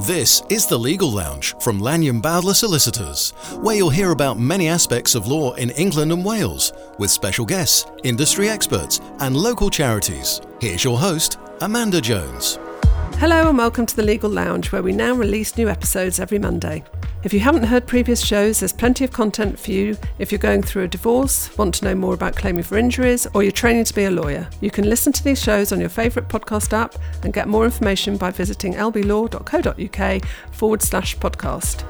This 0.00 0.42
is 0.50 0.66
the 0.66 0.76
Legal 0.76 1.08
Lounge 1.08 1.54
from 1.60 1.78
Lanyon 1.78 2.20
Bowdler 2.20 2.54
Solicitors, 2.54 3.30
where 3.60 3.76
you'll 3.76 3.90
hear 3.90 4.10
about 4.10 4.40
many 4.40 4.66
aspects 4.66 5.14
of 5.14 5.28
law 5.28 5.52
in 5.52 5.70
England 5.70 6.10
and 6.10 6.24
Wales, 6.24 6.72
with 6.98 7.12
special 7.12 7.46
guests, 7.46 7.86
industry 8.02 8.48
experts, 8.48 9.00
and 9.20 9.36
local 9.36 9.70
charities. 9.70 10.40
Here's 10.60 10.82
your 10.82 10.98
host, 10.98 11.38
Amanda 11.60 12.00
Jones. 12.00 12.58
Hello 13.18 13.48
and 13.48 13.56
welcome 13.56 13.86
to 13.86 13.94
the 13.94 14.02
Legal 14.02 14.30
Lounge, 14.30 14.72
where 14.72 14.82
we 14.82 14.90
now 14.90 15.14
release 15.14 15.56
new 15.56 15.68
episodes 15.68 16.18
every 16.18 16.40
Monday. 16.40 16.82
If 17.24 17.32
you 17.32 17.40
haven't 17.40 17.62
heard 17.62 17.86
previous 17.86 18.20
shows, 18.20 18.60
there's 18.60 18.74
plenty 18.74 19.02
of 19.02 19.10
content 19.10 19.58
for 19.58 19.70
you 19.70 19.96
if 20.18 20.30
you're 20.30 20.38
going 20.38 20.60
through 20.60 20.82
a 20.82 20.88
divorce, 20.88 21.56
want 21.56 21.74
to 21.76 21.84
know 21.86 21.94
more 21.94 22.12
about 22.12 22.36
claiming 22.36 22.62
for 22.62 22.76
injuries, 22.76 23.26
or 23.32 23.42
you're 23.42 23.50
training 23.50 23.84
to 23.84 23.94
be 23.94 24.04
a 24.04 24.10
lawyer. 24.10 24.46
You 24.60 24.70
can 24.70 24.90
listen 24.90 25.10
to 25.14 25.24
these 25.24 25.42
shows 25.42 25.72
on 25.72 25.80
your 25.80 25.88
favourite 25.88 26.28
podcast 26.28 26.74
app 26.74 26.96
and 27.22 27.32
get 27.32 27.48
more 27.48 27.64
information 27.64 28.18
by 28.18 28.30
visiting 28.30 28.74
lblaw.co.uk 28.74 30.24
forward 30.52 30.82
slash 30.82 31.16
podcast. 31.16 31.86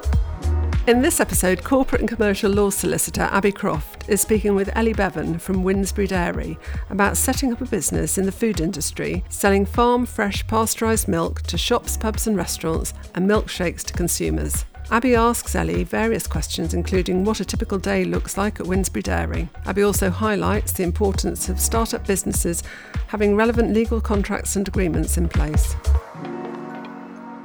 In 0.87 1.03
this 1.03 1.19
episode, 1.19 1.65
corporate 1.65 2.03
and 2.03 2.09
commercial 2.09 2.53
law 2.53 2.71
solicitor 2.71 3.29
Abi 3.33 3.51
Croft 3.51 4.09
is 4.09 4.21
speaking 4.21 4.55
with 4.55 4.71
Ellie 4.77 4.95
Beavan 4.95 5.41
from 5.41 5.65
Winsbury 5.65 6.07
Dairy 6.07 6.57
about 6.91 7.17
setting 7.17 7.53
up 7.53 7.61
a 7.61 7.67
business 7.67 8.19
in 8.19 8.27
the 8.27 8.31
food 8.31 8.61
industry, 8.61 9.25
selling 9.31 9.67
farm 9.67 10.07
fresh 10.07 10.47
pasteurised 10.47 11.09
milk 11.09 11.43
to 11.43 11.59
shops, 11.59 11.97
pubs, 11.97 12.29
and 12.29 12.37
restaurants, 12.37 12.95
and 13.17 13.29
milkshakes 13.29 13.83
to 13.83 13.93
consumers. 13.95 14.65
Abi 14.91 15.15
asks 15.15 15.55
Ellie 15.55 15.83
various 15.83 16.27
questions, 16.27 16.75
including 16.75 17.25
what 17.25 17.41
a 17.41 17.45
typical 17.45 17.79
day 17.79 18.05
looks 18.05 18.37
like 18.37 18.61
at 18.61 18.67
Winsbury 18.67 19.03
Dairy. 19.03 19.49
Abi 19.67 19.83
also 19.83 20.11
highlights 20.11 20.73
the 20.73 20.83
importance 20.83 21.49
of 21.49 21.59
startup 21.59 22.07
businesses 22.07 22.63
having 23.09 23.35
relevant 23.35 23.73
legal 23.73 24.01
contracts 24.01 24.57
and 24.57 24.69
agreements 24.69 25.17
in 25.17 25.29
place. 25.29 25.75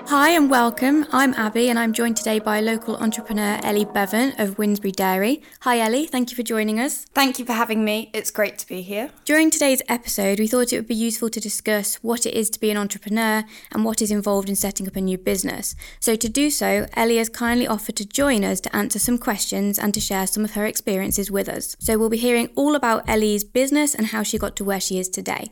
Hi 0.10 0.32
and 0.32 0.50
welcome. 0.50 1.06
I'm 1.12 1.36
Abi 1.36 1.70
and 1.70 1.78
I'm 1.78 1.94
joined 1.94 2.18
today 2.18 2.40
by 2.40 2.62
local 2.62 2.98
entrepreneur 2.98 3.60
Ellie 3.62 3.86
Beavan 3.86 4.40
of 4.40 4.58
Winsbury 4.58 4.92
Dairy. 4.92 5.44
Hi 5.60 5.78
Ellie, 5.78 6.08
thank 6.08 6.32
you 6.32 6.36
for 6.36 6.42
joining 6.42 6.80
us. 6.80 7.06
Thank 7.14 7.38
you 7.38 7.46
for 7.46 7.54
having 7.54 7.86
me. 7.86 8.10
It's 8.12 8.32
great 8.32 8.58
to 8.58 8.66
be 8.66 8.82
here. 8.82 9.12
During 9.24 9.52
today's 9.52 9.84
episode, 9.88 10.40
we 10.40 10.48
thought 10.48 10.74
it 10.74 10.78
would 10.78 10.88
be 10.88 10.96
useful 10.96 11.30
to 11.30 11.40
discuss 11.40 11.98
what 11.98 12.26
it 12.26 12.34
is 12.34 12.50
to 12.50 12.60
be 12.60 12.72
an 12.72 12.78
entrepreneur 12.78 13.44
and 13.72 13.86
what 13.86 14.02
is 14.02 14.10
involved 14.10 14.50
in 14.50 14.56
setting 14.56 14.88
up 14.88 14.96
a 14.96 15.02
new 15.02 15.20
business. 15.20 15.76
So, 16.00 16.16
to 16.16 16.28
do 16.28 16.50
so, 16.50 16.88
Ellie 16.96 17.18
has 17.18 17.30
kindly 17.30 17.68
offered 17.68 17.98
to 17.98 18.06
join 18.08 18.44
us 18.44 18.60
to 18.62 18.76
answer 18.76 18.98
some 18.98 19.20
questions 19.20 19.78
and 19.78 19.94
to 19.94 20.00
share 20.00 20.26
some 20.26 20.44
of 20.44 20.54
her 20.54 20.66
experiences 20.66 21.30
with 21.30 21.48
us. 21.48 21.76
So, 21.78 22.00
we'll 22.00 22.10
be 22.10 22.18
hearing 22.18 22.50
all 22.56 22.74
about 22.74 23.08
Ellie's 23.08 23.44
business 23.44 23.94
and 23.94 24.08
how 24.08 24.24
she 24.24 24.40
got 24.40 24.56
to 24.56 24.64
where 24.64 24.82
she 24.82 24.98
is 24.98 25.08
today. 25.08 25.52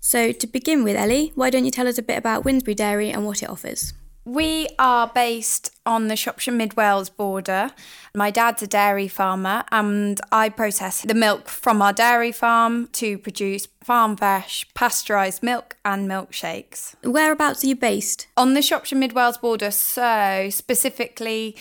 So, 0.00 0.32
to 0.32 0.46
begin 0.46 0.84
with, 0.84 0.96
Ellie, 0.96 1.32
why 1.34 1.50
don't 1.50 1.64
you 1.64 1.70
tell 1.70 1.88
us 1.88 1.98
a 1.98 2.02
bit 2.02 2.18
about 2.18 2.44
Winsbury 2.44 2.74
Dairy 2.74 3.10
and 3.10 3.26
what 3.26 3.42
it 3.42 3.50
offers? 3.50 3.92
We 4.28 4.68
are 4.78 5.10
based 5.14 5.74
on 5.86 6.08
the 6.08 6.14
Shropshire 6.14 6.52
Mid 6.52 6.76
Wales 6.76 7.08
border. 7.08 7.70
My 8.14 8.30
dad's 8.30 8.62
a 8.62 8.66
dairy 8.66 9.08
farmer, 9.08 9.64
and 9.72 10.20
I 10.30 10.50
process 10.50 11.00
the 11.00 11.14
milk 11.14 11.48
from 11.48 11.80
our 11.80 11.94
dairy 11.94 12.32
farm 12.32 12.88
to 12.92 13.16
produce 13.16 13.66
farm 13.82 14.16
fresh, 14.16 14.66
pasteurised 14.74 15.42
milk 15.42 15.78
and 15.82 16.06
milkshakes. 16.10 16.94
Whereabouts 17.02 17.64
are 17.64 17.68
you 17.68 17.76
based? 17.76 18.26
On 18.36 18.52
the 18.52 18.60
Shropshire 18.60 18.98
Mid 18.98 19.14
Wales 19.14 19.38
border, 19.38 19.70
so 19.70 20.48
specifically, 20.50 21.56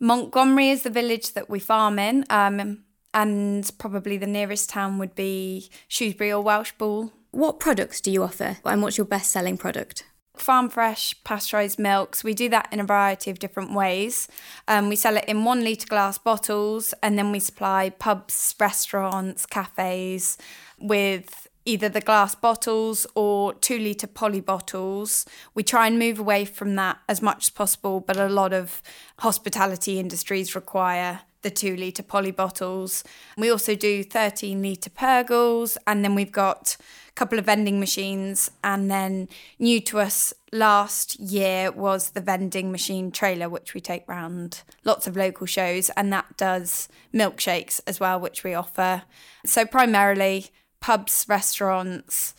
Montgomery 0.00 0.70
is 0.70 0.84
the 0.84 0.90
village 0.90 1.34
that 1.34 1.50
we 1.50 1.58
farm 1.58 1.98
in, 1.98 2.24
um, 2.30 2.84
and 3.12 3.70
probably 3.78 4.16
the 4.16 4.26
nearest 4.26 4.70
town 4.70 4.96
would 4.96 5.14
be 5.14 5.68
Shrewsbury 5.88 6.32
or 6.32 6.42
Welshpool. 6.42 7.12
What 7.30 7.60
products 7.60 8.00
do 8.00 8.10
you 8.10 8.22
offer, 8.22 8.58
and 8.64 8.82
what's 8.82 8.98
your 8.98 9.06
best 9.06 9.30
selling 9.30 9.58
product? 9.58 10.04
farm 10.40 10.68
fresh 10.68 11.14
pasteurized 11.24 11.78
milks. 11.78 12.24
We 12.24 12.34
do 12.34 12.48
that 12.50 12.68
in 12.72 12.80
a 12.80 12.84
variety 12.84 13.30
of 13.30 13.38
different 13.38 13.74
ways. 13.74 14.28
Um, 14.66 14.88
we 14.88 14.96
sell 14.96 15.16
it 15.16 15.24
in 15.26 15.44
one 15.44 15.64
litre 15.64 15.86
glass 15.86 16.18
bottles 16.18 16.94
and 17.02 17.18
then 17.18 17.32
we 17.32 17.40
supply 17.40 17.90
pubs, 17.90 18.54
restaurants, 18.58 19.46
cafes 19.46 20.38
with 20.78 21.48
either 21.64 21.88
the 21.88 22.00
glass 22.00 22.34
bottles 22.34 23.06
or 23.14 23.52
two 23.54 23.78
litre 23.78 24.06
poly 24.06 24.40
bottles. 24.40 25.26
We 25.54 25.62
try 25.62 25.86
and 25.86 25.98
move 25.98 26.18
away 26.18 26.44
from 26.44 26.76
that 26.76 26.98
as 27.08 27.20
much 27.20 27.46
as 27.46 27.50
possible, 27.50 28.00
but 28.00 28.16
a 28.16 28.28
lot 28.28 28.52
of 28.52 28.82
hospitality 29.18 29.98
industries 29.98 30.54
require 30.54 31.20
the 31.42 31.50
two 31.50 31.76
litre 31.76 32.02
poly 32.02 32.30
bottles. 32.30 33.04
We 33.36 33.50
also 33.50 33.74
do 33.74 34.02
13 34.02 34.62
litre 34.62 34.90
Pergals, 34.90 35.76
and 35.86 36.04
then 36.04 36.14
we've 36.14 36.32
got 36.32 36.76
a 37.08 37.12
couple 37.12 37.38
of 37.38 37.46
vending 37.46 37.78
machines. 37.80 38.50
And 38.64 38.90
then 38.90 39.28
new 39.58 39.80
to 39.82 40.00
us 40.00 40.34
last 40.52 41.18
year 41.20 41.70
was 41.70 42.10
the 42.10 42.20
vending 42.20 42.72
machine 42.72 43.10
trailer, 43.10 43.48
which 43.48 43.74
we 43.74 43.80
take 43.80 44.08
round 44.08 44.62
lots 44.84 45.06
of 45.06 45.16
local 45.16 45.46
shows, 45.46 45.90
and 45.90 46.12
that 46.12 46.36
does 46.36 46.88
milkshakes 47.14 47.80
as 47.86 48.00
well, 48.00 48.18
which 48.18 48.44
we 48.44 48.54
offer. 48.54 49.02
So 49.46 49.64
primarily 49.64 50.46
pubs, 50.80 51.26
restaurants, 51.28 52.34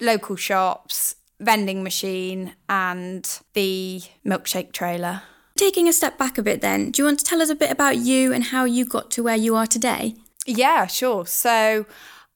local 0.00 0.36
shops, 0.36 1.14
vending 1.38 1.82
machine, 1.82 2.54
and 2.68 3.40
the 3.54 4.02
milkshake 4.24 4.72
trailer. 4.72 5.22
Taking 5.60 5.88
a 5.88 5.92
step 5.92 6.16
back 6.16 6.38
a 6.38 6.42
bit, 6.42 6.62
then, 6.62 6.90
do 6.90 7.02
you 7.02 7.06
want 7.06 7.18
to 7.18 7.24
tell 7.26 7.42
us 7.42 7.50
a 7.50 7.54
bit 7.54 7.70
about 7.70 7.98
you 7.98 8.32
and 8.32 8.44
how 8.44 8.64
you 8.64 8.86
got 8.86 9.10
to 9.10 9.22
where 9.22 9.36
you 9.36 9.56
are 9.56 9.66
today? 9.66 10.14
Yeah, 10.46 10.86
sure. 10.86 11.26
So, 11.26 11.84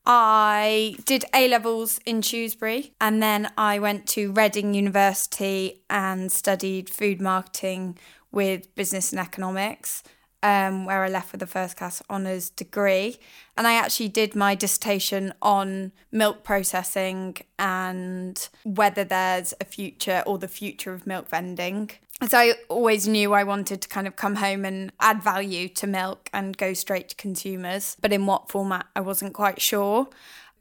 I 0.05 0.97
did 1.07 1.25
A 1.33 1.49
levels 1.49 2.01
in 2.05 2.21
Shrewsbury 2.21 2.93
and 3.01 3.23
then 3.23 3.51
I 3.57 3.79
went 3.79 4.07
to 4.09 4.31
Reading 4.33 4.75
University 4.75 5.81
and 5.89 6.31
studied 6.31 6.91
food 6.91 7.23
marketing 7.23 7.97
with 8.31 8.75
business 8.75 9.11
and 9.11 9.19
economics, 9.19 10.03
um, 10.45 10.85
where 10.85 11.03
I 11.03 11.09
left 11.09 11.33
with 11.33 11.43
a 11.43 11.47
first 11.47 11.77
class 11.79 12.03
honours 12.09 12.51
degree. 12.51 13.17
And 13.57 13.67
I 13.67 13.73
actually 13.73 14.09
did 14.09 14.37
my 14.37 14.55
dissertation 14.55 15.33
on 15.41 15.91
milk 16.13 16.45
processing 16.45 17.39
and 17.59 18.49
whether 18.63 19.05
there's 19.05 19.55
a 19.61 19.65
future 19.65 20.23
or 20.27 20.39
the 20.39 20.47
future 20.47 20.93
of 20.93 21.07
milk 21.07 21.29
vending 21.29 21.91
as 22.21 22.33
I 22.33 22.55
always 22.69 23.09
knew 23.09 23.33
I 23.33 23.43
wanted 23.43 23.83
to 23.83 23.89
kind 23.89 24.07
of 24.07 24.15
come 24.15 24.37
home 24.37 24.65
and 24.65 24.93
add 25.01 25.21
value 25.21 25.69
to 25.71 25.87
milk 25.87 26.31
and 26.33 26.57
go 26.57 26.73
straight 26.73 27.09
to 27.09 27.17
consumers, 27.17 27.97
but 28.01 28.13
in 28.13 28.25
what 28.25 28.49
format 28.49 28.87
I 28.95 29.01
wasn't 29.01 29.35
quite 29.35 29.61
sure. 29.61 30.09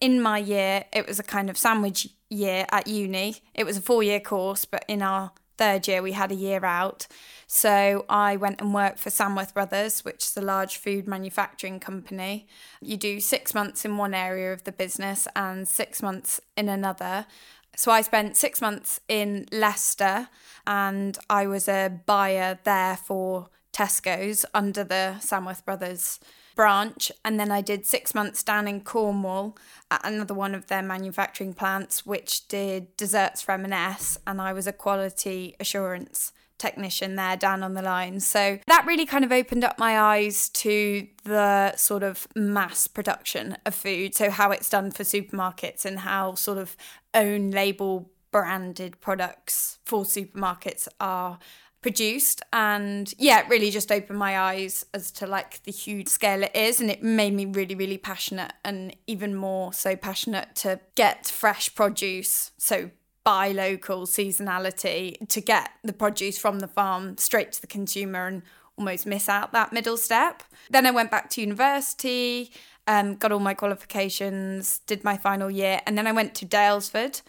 In 0.02 0.20
my 0.20 0.40
year, 0.40 0.86
it 0.92 1.08
was 1.08 1.20
a 1.20 1.24
kind 1.24 1.52
of 1.52 1.58
sandwich 1.58 2.10
year 2.28 2.66
at 2.72 2.88
uni. 2.88 3.36
It 3.54 3.66
was 3.66 3.78
a 3.78 3.82
four 3.82 4.02
year 4.02 4.20
course, 4.20 4.66
but 4.66 4.84
in 4.88 5.04
our 5.04 5.32
third 5.58 5.88
year, 5.88 6.02
we 6.02 6.14
had 6.14 6.32
a 6.32 6.36
year 6.36 6.64
out. 6.66 7.08
So 7.48 8.06
I 8.10 8.36
went 8.36 8.62
and 8.62 8.74
worked 8.74 9.00
for 9.00 9.10
Samworth 9.10 9.54
Brothers, 9.54 10.04
which 10.04 10.24
is 10.24 10.38
a 10.38 10.42
large 10.42 10.78
food 10.78 11.08
manufacturing 11.08 11.80
company. 11.80 12.48
You 12.82 12.98
do 12.98 13.20
six 13.20 13.54
months 13.54 13.86
in 13.86 13.98
one 13.98 14.14
area 14.14 14.52
of 14.54 14.64
the 14.64 14.72
business 14.72 15.28
and 15.36 15.68
six 15.68 16.02
months 16.02 16.42
in 16.58 16.70
another. 16.70 17.26
So 17.76 17.92
I 17.92 18.02
spent 18.02 18.38
six 18.38 18.62
months 18.62 19.00
in 19.08 19.48
Leicester 19.52 20.30
and 20.68 21.18
I 21.30 21.48
was 21.48 21.68
a 21.68 21.90
buyer 22.06 22.60
there 22.64 22.98
for 22.98 23.50
Tesco's 23.72 24.46
under 24.54 24.84
the 24.84 25.16
Samworth 25.20 25.66
Brothers 25.66 26.20
branch. 26.56 27.12
And 27.24 27.40
then 27.40 27.52
I 27.52 27.62
did 27.62 27.86
six 27.86 28.14
months 28.16 28.44
down 28.44 28.68
in 28.68 28.82
Cornwall 28.82 29.58
at 29.92 30.02
another 30.06 30.34
one 30.34 30.56
of 30.56 30.68
their 30.68 30.82
manufacturing 30.82 31.54
plants, 31.54 32.06
which 32.06 32.48
did 32.48 32.96
desserts 32.98 33.42
for 33.42 33.54
M&S. 33.54 34.18
And 34.26 34.42
I 34.42 34.54
was 34.54 34.68
a 34.68 34.74
quality 34.74 35.56
assurance 35.60 36.32
technician 36.58 37.16
there 37.16 37.36
down 37.36 37.62
on 37.62 37.74
the 37.74 37.82
line. 37.82 38.20
So 38.20 38.60
that 38.68 38.86
really 38.86 39.06
kind 39.06 39.26
of 39.26 39.32
opened 39.32 39.64
up 39.64 39.78
my 39.78 40.00
eyes 40.00 40.50
to 40.50 41.08
the 41.26 41.76
sort 41.76 42.04
of 42.04 42.28
mass 42.36 42.88
production 42.88 43.58
of 43.66 43.76
food. 43.76 44.16
So 44.16 44.30
how 44.30 44.52
it's 44.52 44.70
done 44.70 44.92
for 44.92 45.04
supermarkets 45.04 45.84
and 45.84 46.00
how 46.00 46.36
sort 46.36 46.58
of 46.58 46.78
own 47.14 47.52
label 47.52 48.10
branded 48.32 49.00
products 49.00 49.80
for 49.86 50.04
supermarkets 50.04 50.88
are 51.00 51.38
produced 51.84 52.42
and 52.52 53.14
yeah 53.20 53.42
it 53.42 53.50
really 53.50 53.70
just 53.70 53.92
opened 53.92 54.18
my 54.18 54.40
eyes 54.40 54.86
as 54.94 55.12
to 55.12 55.28
like 55.28 55.62
the 55.64 55.72
huge 55.72 56.08
scale 56.08 56.42
it 56.42 56.56
is 56.56 56.80
and 56.80 56.90
it 56.90 57.04
made 57.04 57.34
me 57.34 57.46
really 57.46 57.76
really 57.76 57.98
passionate 57.98 58.54
and 58.66 58.96
even 59.06 59.36
more 59.36 59.72
so 59.72 59.96
passionate 59.96 60.56
to 60.56 60.80
get 60.96 61.28
fresh 61.28 61.74
produce 61.76 62.52
so 62.58 62.90
buy 63.24 63.50
local 63.50 64.06
seasonality 64.06 65.28
to 65.30 65.40
get 65.40 65.72
the 65.84 65.94
produce 65.94 66.38
from 66.38 66.60
the 66.60 66.68
farm 66.68 67.18
straight 67.18 67.52
to 67.52 67.62
the 67.62 67.68
consumer 67.68 68.26
and 68.28 68.42
almost 68.78 69.06
miss 69.06 69.30
out 69.30 69.52
that 69.54 69.72
middle 69.72 69.98
step. 69.98 70.44
Then 70.70 70.86
I 70.86 70.92
went 70.92 71.12
back 71.12 71.30
to 71.32 71.42
university, 71.42 72.52
um, 72.88 73.16
got 73.16 73.32
all 73.32 73.40
my 73.40 73.54
qualifications, 73.54 74.80
did 74.88 75.04
my 75.04 75.16
final 75.18 75.50
year, 75.50 75.82
and 75.86 75.98
then 75.98 76.08
I 76.08 76.12
went 76.12 76.36
to 76.36 76.46
Daylesford 76.46 77.22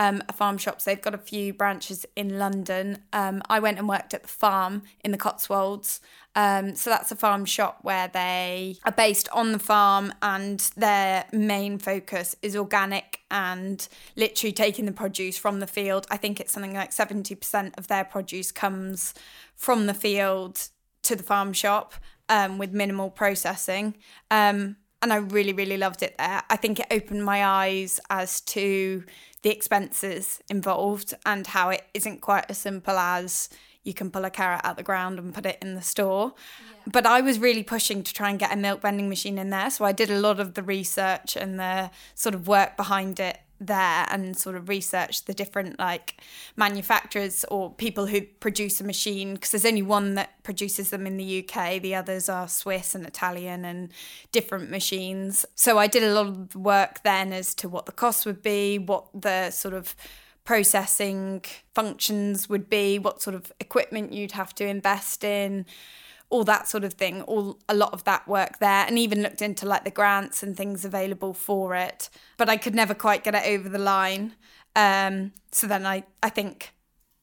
um, 0.00 0.22
a 0.30 0.32
farm 0.32 0.56
shop. 0.56 0.80
So 0.80 0.90
they've 0.90 1.02
got 1.02 1.14
a 1.14 1.18
few 1.18 1.52
branches 1.52 2.06
in 2.16 2.38
London. 2.38 3.02
Um, 3.12 3.42
I 3.50 3.60
went 3.60 3.78
and 3.78 3.86
worked 3.86 4.14
at 4.14 4.22
the 4.22 4.28
farm 4.28 4.82
in 5.04 5.10
the 5.10 5.18
Cotswolds. 5.18 6.00
Um, 6.34 6.74
so 6.74 6.88
that's 6.88 7.12
a 7.12 7.16
farm 7.16 7.44
shop 7.44 7.80
where 7.82 8.08
they 8.08 8.78
are 8.86 8.92
based 8.92 9.28
on 9.30 9.52
the 9.52 9.58
farm 9.58 10.14
and 10.22 10.58
their 10.74 11.26
main 11.32 11.78
focus 11.78 12.34
is 12.40 12.56
organic 12.56 13.20
and 13.30 13.86
literally 14.16 14.52
taking 14.52 14.86
the 14.86 14.92
produce 14.92 15.36
from 15.36 15.60
the 15.60 15.66
field. 15.66 16.06
I 16.10 16.16
think 16.16 16.40
it's 16.40 16.52
something 16.52 16.72
like 16.72 16.92
70% 16.92 17.76
of 17.76 17.88
their 17.88 18.04
produce 18.04 18.50
comes 18.50 19.12
from 19.54 19.84
the 19.84 19.94
field 19.94 20.68
to 21.02 21.14
the 21.14 21.22
farm 21.22 21.52
shop 21.52 21.92
um, 22.30 22.56
with 22.56 22.72
minimal 22.72 23.10
processing. 23.10 23.96
Um, 24.30 24.76
and 25.02 25.12
I 25.12 25.16
really, 25.16 25.52
really 25.52 25.76
loved 25.76 26.02
it 26.02 26.16
there. 26.18 26.42
I 26.48 26.56
think 26.56 26.80
it 26.80 26.86
opened 26.90 27.24
my 27.24 27.44
eyes 27.44 28.00
as 28.10 28.40
to 28.42 29.04
the 29.42 29.50
expenses 29.50 30.40
involved 30.48 31.14
and 31.24 31.46
how 31.46 31.70
it 31.70 31.86
isn't 31.94 32.20
quite 32.20 32.46
as 32.48 32.58
simple 32.58 32.98
as 32.98 33.48
you 33.82 33.94
can 33.94 34.10
pull 34.10 34.26
a 34.26 34.30
carrot 34.30 34.60
out 34.62 34.76
the 34.76 34.82
ground 34.82 35.18
and 35.18 35.32
put 35.32 35.46
it 35.46 35.58
in 35.62 35.74
the 35.74 35.82
store. 35.82 36.34
Yeah. 36.36 36.92
But 36.92 37.06
I 37.06 37.22
was 37.22 37.38
really 37.38 37.62
pushing 37.62 38.02
to 38.02 38.12
try 38.12 38.28
and 38.28 38.38
get 38.38 38.52
a 38.52 38.56
milk 38.56 38.82
vending 38.82 39.08
machine 39.08 39.38
in 39.38 39.48
there. 39.50 39.70
So 39.70 39.84
I 39.84 39.92
did 39.92 40.10
a 40.10 40.20
lot 40.20 40.38
of 40.38 40.54
the 40.54 40.62
research 40.62 41.36
and 41.36 41.58
the 41.58 41.90
sort 42.14 42.34
of 42.34 42.46
work 42.46 42.76
behind 42.76 43.18
it 43.18 43.38
there 43.60 44.06
and 44.08 44.36
sort 44.36 44.56
of 44.56 44.68
research 44.68 45.26
the 45.26 45.34
different 45.34 45.78
like 45.78 46.20
manufacturers 46.56 47.44
or 47.50 47.70
people 47.70 48.06
who 48.06 48.22
produce 48.22 48.80
a 48.80 48.84
machine 48.84 49.34
because 49.34 49.50
there's 49.50 49.66
only 49.66 49.82
one 49.82 50.14
that 50.14 50.42
produces 50.42 50.90
them 50.90 51.06
in 51.06 51.18
the 51.18 51.46
UK 51.46 51.80
the 51.82 51.94
others 51.94 52.28
are 52.28 52.48
Swiss 52.48 52.94
and 52.94 53.06
Italian 53.06 53.64
and 53.64 53.92
different 54.32 54.70
machines. 54.70 55.44
So 55.54 55.78
I 55.78 55.86
did 55.86 56.02
a 56.02 56.14
lot 56.14 56.26
of 56.26 56.56
work 56.56 57.02
then 57.02 57.32
as 57.32 57.54
to 57.56 57.68
what 57.68 57.86
the 57.86 57.92
cost 57.92 58.24
would 58.24 58.42
be 58.42 58.78
what 58.78 59.06
the 59.14 59.50
sort 59.50 59.74
of 59.74 59.94
processing 60.44 61.44
functions 61.74 62.48
would 62.48 62.70
be 62.70 62.98
what 62.98 63.20
sort 63.20 63.36
of 63.36 63.52
equipment 63.60 64.12
you'd 64.12 64.32
have 64.32 64.54
to 64.54 64.66
invest 64.66 65.22
in 65.22 65.66
all 66.30 66.44
that 66.44 66.68
sort 66.68 66.84
of 66.84 66.94
thing, 66.94 67.22
all 67.22 67.58
a 67.68 67.74
lot 67.74 67.92
of 67.92 68.04
that 68.04 68.26
work 68.26 68.58
there, 68.58 68.86
and 68.86 68.98
even 68.98 69.20
looked 69.20 69.42
into 69.42 69.66
like 69.66 69.84
the 69.84 69.90
grants 69.90 70.42
and 70.42 70.56
things 70.56 70.84
available 70.84 71.34
for 71.34 71.74
it. 71.74 72.08
But 72.36 72.48
I 72.48 72.56
could 72.56 72.74
never 72.74 72.94
quite 72.94 73.24
get 73.24 73.34
it 73.34 73.46
over 73.46 73.68
the 73.68 73.78
line. 73.78 74.34
Um, 74.76 75.32
so 75.50 75.66
then 75.66 75.84
I, 75.84 76.04
I 76.22 76.30
think 76.30 76.72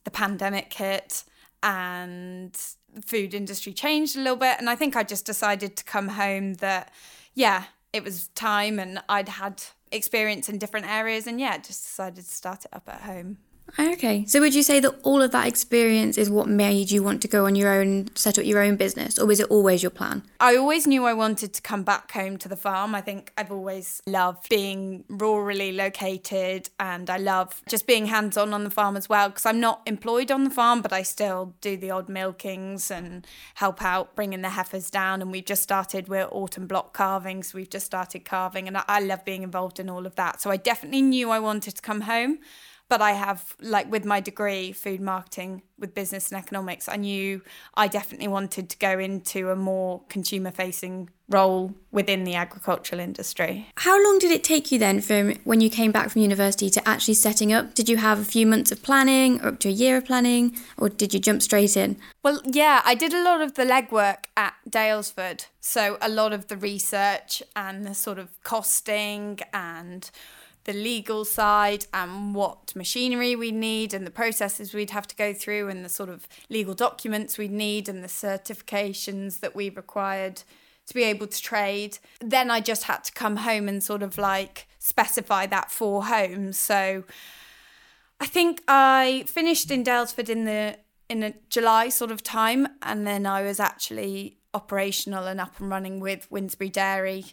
the 0.04 0.12
pandemic 0.12 0.74
hit 0.74 1.24
and 1.64 2.54
the 2.94 3.02
food 3.02 3.34
industry 3.34 3.74
changed 3.74 4.16
a 4.16 4.20
little 4.20 4.36
bit. 4.38 4.58
And 4.60 4.70
I 4.70 4.76
think 4.76 4.96
I 4.96 5.04
just 5.04 5.26
decided 5.26 5.76
to 5.78 5.84
come 5.84 6.10
home 6.10 6.56
that, 6.56 6.94
yeah, 7.34 7.66
it 7.94 8.04
was 8.04 8.28
time 8.30 8.80
and 8.80 9.02
I'd 9.08 9.30
had 9.30 9.64
experience 9.92 10.50
in 10.50 10.58
different 10.58 10.88
areas. 10.88 11.28
And 11.28 11.40
yeah, 11.40 11.58
just 11.58 11.84
decided 11.84 12.26
to 12.26 12.32
start 12.32 12.66
it 12.66 12.74
up 12.74 12.88
at 12.88 13.02
home. 13.02 13.38
Oh, 13.78 13.92
okay. 13.94 14.26
So 14.26 14.40
would 14.40 14.56
you 14.56 14.64
say 14.64 14.80
that 14.80 14.96
all 15.04 15.22
of 15.22 15.32
that 15.32 15.48
experience 15.48 16.18
is 16.18 16.30
what 16.30 16.48
made 16.48 16.90
you 16.90 17.04
want 17.04 17.22
to 17.22 17.28
go 17.28 17.46
on 17.46 17.56
your 17.56 17.72
own, 17.74 18.08
set 18.16 18.40
up 18.40 18.46
your 18.46 18.62
own 18.62 18.76
business, 18.76 19.20
or 19.20 19.26
was 19.26 19.40
it 19.40 19.48
always 19.50 19.84
your 19.84 19.92
plan? 19.92 20.24
I 20.40 20.56
always 20.56 20.88
knew 20.88 21.06
I 21.06 21.14
wanted 21.14 21.54
to 21.54 21.62
come 21.62 21.84
back 21.84 22.12
home 22.12 22.38
to 22.38 22.50
the 22.50 22.56
farm. 22.56 22.96
I 22.96 23.02
think 23.02 23.32
I've 23.38 23.52
always 23.52 24.02
loved 24.08 24.50
being 24.50 25.04
rurally 25.10 25.76
located 25.76 26.70
and 26.80 27.10
I 27.10 27.18
love 27.18 27.62
just 27.68 27.86
being 27.86 28.08
hands 28.08 28.38
on 28.38 28.54
on 28.54 28.64
the 28.64 28.72
farm 28.72 28.98
as 28.98 29.10
well 29.10 29.30
because 29.30 29.46
I'm 29.46 29.60
not 29.60 29.82
employed 29.86 30.32
on 30.32 30.44
the 30.44 30.50
farm, 30.50 30.82
but 30.82 30.94
I 30.94 31.04
still 31.04 31.54
do 31.62 31.78
the 31.78 31.92
odd 31.92 32.08
milkings 32.08 32.90
and 32.90 33.28
help 33.56 33.84
out 33.84 34.16
bringing 34.16 34.42
the 34.42 34.50
heifers 34.50 34.90
down. 34.90 35.22
And 35.22 35.32
we've 35.32 35.46
just 35.46 35.64
started, 35.64 36.08
we're 36.08 36.28
autumn 36.32 36.68
block 36.68 36.96
calving, 36.96 37.44
so 37.44 37.58
we've 37.58 37.70
just 37.70 37.86
started 37.86 38.26
calving 38.26 38.68
and 38.68 38.78
I 38.88 39.00
love 39.02 39.24
being 39.26 39.44
involved 39.44 39.80
in 39.80 39.90
all 39.90 40.06
of 40.06 40.16
that. 40.16 40.42
So 40.42 40.50
I 40.50 40.58
definitely 40.58 41.02
knew 41.02 41.30
I 41.30 41.40
wanted 41.40 41.76
to 41.76 41.82
come 41.82 42.02
home 42.02 42.40
but 42.90 43.02
I 43.02 43.12
have 43.12 43.56
like 43.62 43.92
with 43.92 44.06
my 44.06 44.20
degree 44.20 44.72
food 44.72 45.02
marketing 45.02 45.64
with 45.78 45.94
business 45.94 46.32
and 46.32 46.42
economics 46.42 46.90
I 46.90 46.96
knew 46.96 47.42
I 47.76 47.88
definitely 47.88 48.28
wanted 48.28 48.70
to 48.70 48.78
go 48.78 48.98
into 49.00 49.50
a 49.52 49.56
more 49.56 50.02
consumer 50.10 50.52
facing 50.52 51.10
role 51.30 51.74
within 51.92 52.24
the 52.24 52.36
agricultural 52.36 53.02
industry. 53.02 53.68
How 53.76 54.02
long 54.02 54.18
did 54.18 54.32
it 54.32 54.44
take 54.44 54.72
you 54.72 54.80
then 54.80 55.02
from 55.02 55.34
when 55.44 55.60
you 55.60 55.70
came 55.70 55.92
back 55.92 56.10
from 56.10 56.22
university 56.22 56.70
to 56.70 56.88
actually 56.88 57.16
setting 57.16 57.52
up? 57.52 57.74
Did 57.74 57.90
you 57.90 57.98
have 57.98 58.20
a 58.20 58.26
few 58.26 58.48
months 58.48 58.72
of 58.72 58.82
planning 58.82 59.42
or 59.42 59.50
up 59.50 59.60
to 59.60 59.70
a 59.70 59.72
year 59.72 59.98
of 59.98 60.06
planning 60.06 60.58
or 60.78 60.90
did 60.90 61.14
you 61.14 61.20
jump 61.20 61.42
straight 61.42 61.76
in? 61.76 61.98
Well, 62.24 62.42
yeah, 62.46 62.82
I 62.86 62.96
did 62.96 63.14
a 63.14 63.24
lot 63.24 63.42
of 63.42 63.56
the 63.56 63.64
legwork 63.64 64.26
at 64.38 64.54
Daylesford. 64.70 65.48
So 65.60 65.98
a 66.02 66.08
lot 66.08 66.32
of 66.32 66.48
the 66.48 66.56
research 66.56 67.44
and 67.56 67.86
the 67.86 67.94
sort 67.94 68.20
of 68.20 68.42
costing 68.44 69.40
and 69.54 70.10
the 70.68 70.74
legal 70.74 71.24
side 71.24 71.88
and 71.94 72.36
what 72.36 72.76
machinery 72.76 73.36
we 73.36 73.52
need 73.52 73.94
and 73.94 74.06
the 74.06 74.12
processes 74.12 74.74
we'd 74.74 74.92
have 74.92 75.08
to 75.08 75.16
go 75.16 75.34
through 75.34 75.70
and 75.70 75.84
the 75.84 75.90
sort 75.90 76.10
of 76.10 76.28
legal 76.50 76.74
documents 76.74 77.38
we'd 77.38 77.52
need 77.52 77.88
and 77.88 78.04
the 78.04 78.10
certifications 78.10 79.40
that 79.40 79.56
we 79.56 79.70
required 79.70 80.44
to 80.86 80.94
be 80.94 81.04
able 81.04 81.26
to 81.26 81.42
trade. 81.42 81.98
Then 82.20 82.52
I 82.52 82.60
just 82.60 82.84
had 82.84 83.06
to 83.06 83.14
come 83.14 83.38
home 83.38 83.70
and 83.70 83.82
sort 83.82 84.04
of 84.04 84.18
like 84.18 84.68
specify 84.78 85.46
that 85.48 85.72
for 85.72 86.04
homes. 86.06 86.60
So 86.60 87.06
I 88.20 88.26
think 88.26 88.62
I 88.68 89.24
finished 89.26 89.72
in 89.72 89.86
Daylesford 89.86 90.30
in 90.30 90.44
the 90.44 90.78
in 91.08 91.24
a 91.24 91.34
July 91.50 91.88
sort 91.88 92.12
of 92.12 92.22
time 92.22 92.68
and 92.82 93.08
then 93.08 93.26
I 93.26 93.42
was 93.42 93.62
actually 93.62 94.40
operational 94.54 95.28
and 95.28 95.40
up 95.40 95.62
and 95.62 95.70
running 95.70 96.02
with 96.02 96.30
Winsbury 96.30 96.70
Dairy 96.70 97.24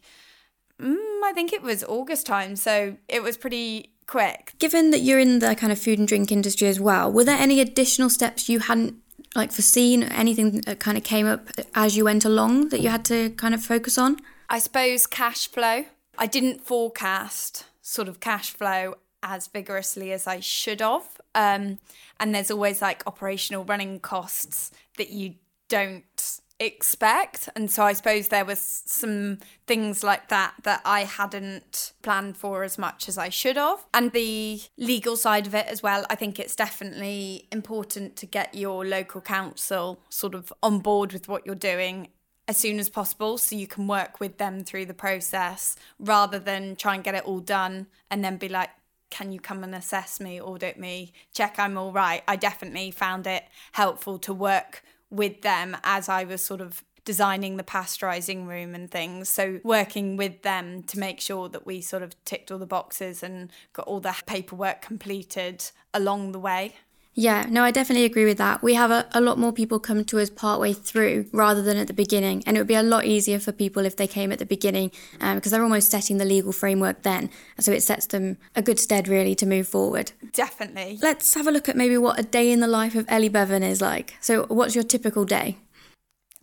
Mm, 0.80 1.13
I 1.24 1.32
think 1.32 1.52
it 1.52 1.62
was 1.62 1.82
August 1.84 2.26
time, 2.26 2.56
so 2.56 2.96
it 3.08 3.22
was 3.22 3.36
pretty 3.36 3.90
quick. 4.06 4.54
Given 4.58 4.90
that 4.90 5.00
you're 5.00 5.18
in 5.18 5.38
the 5.38 5.54
kind 5.54 5.72
of 5.72 5.78
food 5.78 5.98
and 5.98 6.06
drink 6.06 6.30
industry 6.30 6.68
as 6.68 6.80
well, 6.80 7.10
were 7.10 7.24
there 7.24 7.38
any 7.38 7.60
additional 7.60 8.10
steps 8.10 8.48
you 8.48 8.60
hadn't 8.60 8.94
like 9.34 9.52
foreseen? 9.52 10.02
Anything 10.02 10.60
that 10.62 10.80
kind 10.80 10.96
of 10.96 11.04
came 11.04 11.26
up 11.26 11.48
as 11.74 11.96
you 11.96 12.04
went 12.04 12.24
along 12.24 12.68
that 12.68 12.80
you 12.80 12.88
had 12.88 13.04
to 13.06 13.30
kind 13.30 13.54
of 13.54 13.62
focus 13.62 13.98
on? 13.98 14.18
I 14.48 14.58
suppose 14.58 15.06
cash 15.06 15.48
flow. 15.48 15.86
I 16.16 16.26
didn't 16.26 16.60
forecast 16.60 17.64
sort 17.82 18.08
of 18.08 18.20
cash 18.20 18.50
flow 18.50 18.96
as 19.22 19.46
vigorously 19.46 20.12
as 20.12 20.26
I 20.26 20.40
should 20.40 20.80
have. 20.80 21.20
Um, 21.34 21.78
and 22.20 22.34
there's 22.34 22.50
always 22.50 22.80
like 22.82 23.02
operational 23.06 23.64
running 23.64 23.98
costs 23.98 24.70
that 24.96 25.10
you 25.10 25.34
don't 25.68 26.40
expect. 26.64 27.48
And 27.54 27.70
so 27.70 27.84
i 27.84 27.92
suppose 27.92 28.28
there 28.28 28.44
was 28.44 28.82
some 28.86 29.38
things 29.66 30.04
like 30.04 30.28
that 30.28 30.54
that 30.62 30.82
i 30.84 31.04
hadn't 31.04 31.92
planned 32.02 32.36
for 32.36 32.62
as 32.62 32.78
much 32.78 33.08
as 33.08 33.18
i 33.18 33.28
should 33.28 33.56
have. 33.56 33.84
And 33.92 34.12
the 34.12 34.62
legal 34.76 35.16
side 35.16 35.46
of 35.46 35.54
it 35.54 35.66
as 35.66 35.82
well 35.82 36.04
i 36.10 36.14
think 36.14 36.38
it's 36.38 36.56
definitely 36.56 37.48
important 37.52 38.16
to 38.16 38.26
get 38.26 38.54
your 38.54 38.84
local 38.84 39.20
council 39.20 40.00
sort 40.08 40.34
of 40.34 40.52
on 40.62 40.80
board 40.80 41.12
with 41.12 41.28
what 41.28 41.46
you're 41.46 41.54
doing 41.54 42.08
as 42.46 42.56
soon 42.58 42.78
as 42.78 42.90
possible 42.90 43.38
so 43.38 43.56
you 43.56 43.66
can 43.66 43.86
work 43.86 44.20
with 44.20 44.36
them 44.38 44.62
through 44.62 44.84
the 44.84 44.94
process 44.94 45.76
rather 45.98 46.38
than 46.38 46.76
try 46.76 46.94
and 46.94 47.04
get 47.04 47.14
it 47.14 47.24
all 47.24 47.40
done 47.40 47.86
and 48.10 48.24
then 48.24 48.36
be 48.36 48.48
like 48.48 48.70
can 49.10 49.30
you 49.30 49.38
come 49.38 49.62
and 49.62 49.76
assess 49.76 50.18
me 50.18 50.40
audit 50.40 50.76
me? 50.76 51.12
Check 51.32 51.54
i'm 51.58 51.78
all 51.78 51.92
right. 51.92 52.24
I 52.26 52.34
definitely 52.34 52.90
found 52.90 53.28
it 53.28 53.44
helpful 53.72 54.18
to 54.18 54.34
work 54.34 54.82
with 55.14 55.42
them 55.42 55.76
as 55.84 56.08
I 56.08 56.24
was 56.24 56.42
sort 56.42 56.60
of 56.60 56.82
designing 57.04 57.56
the 57.56 57.62
pasteurizing 57.62 58.46
room 58.46 58.74
and 58.74 58.90
things. 58.90 59.28
So 59.28 59.60
working 59.62 60.16
with 60.16 60.42
them 60.42 60.82
to 60.84 60.98
make 60.98 61.20
sure 61.20 61.48
that 61.50 61.66
we 61.66 61.80
sort 61.80 62.02
of 62.02 62.22
ticked 62.24 62.50
all 62.50 62.58
the 62.58 62.66
boxes 62.66 63.22
and 63.22 63.50
got 63.72 63.86
all 63.86 64.00
the 64.00 64.14
paperwork 64.26 64.80
completed 64.80 65.70
along 65.92 66.32
the 66.32 66.38
way. 66.38 66.76
Yeah, 67.14 67.46
no, 67.48 67.62
I 67.62 67.70
definitely 67.70 68.04
agree 68.04 68.24
with 68.24 68.38
that. 68.38 68.62
We 68.62 68.74
have 68.74 68.90
a, 68.90 69.06
a 69.12 69.20
lot 69.20 69.38
more 69.38 69.52
people 69.52 69.78
come 69.78 70.04
to 70.06 70.18
us 70.18 70.30
partway 70.30 70.72
through 70.72 71.26
rather 71.32 71.62
than 71.62 71.76
at 71.76 71.86
the 71.86 71.94
beginning. 71.94 72.42
And 72.44 72.56
it 72.56 72.60
would 72.60 72.66
be 72.66 72.74
a 72.74 72.82
lot 72.82 73.04
easier 73.04 73.38
for 73.38 73.52
people 73.52 73.84
if 73.86 73.96
they 73.96 74.08
came 74.08 74.32
at 74.32 74.40
the 74.40 74.46
beginning 74.46 74.90
um, 75.20 75.36
because 75.36 75.52
they're 75.52 75.62
almost 75.62 75.90
setting 75.90 76.18
the 76.18 76.24
legal 76.24 76.52
framework 76.52 77.02
then. 77.02 77.30
So 77.60 77.70
it 77.70 77.82
sets 77.82 78.06
them 78.06 78.36
a 78.56 78.62
good 78.62 78.80
stead, 78.80 79.06
really, 79.06 79.36
to 79.36 79.46
move 79.46 79.68
forward. 79.68 80.10
Definitely. 80.32 80.98
Let's 81.00 81.32
have 81.34 81.46
a 81.46 81.52
look 81.52 81.68
at 81.68 81.76
maybe 81.76 81.96
what 81.98 82.18
a 82.18 82.24
day 82.24 82.50
in 82.50 82.58
the 82.58 82.66
life 82.66 82.96
of 82.96 83.06
Ellie 83.08 83.30
Beavan 83.30 83.62
is 83.62 83.80
like. 83.80 84.16
So, 84.20 84.46
what's 84.48 84.74
your 84.74 84.84
typical 84.84 85.24
day? 85.24 85.58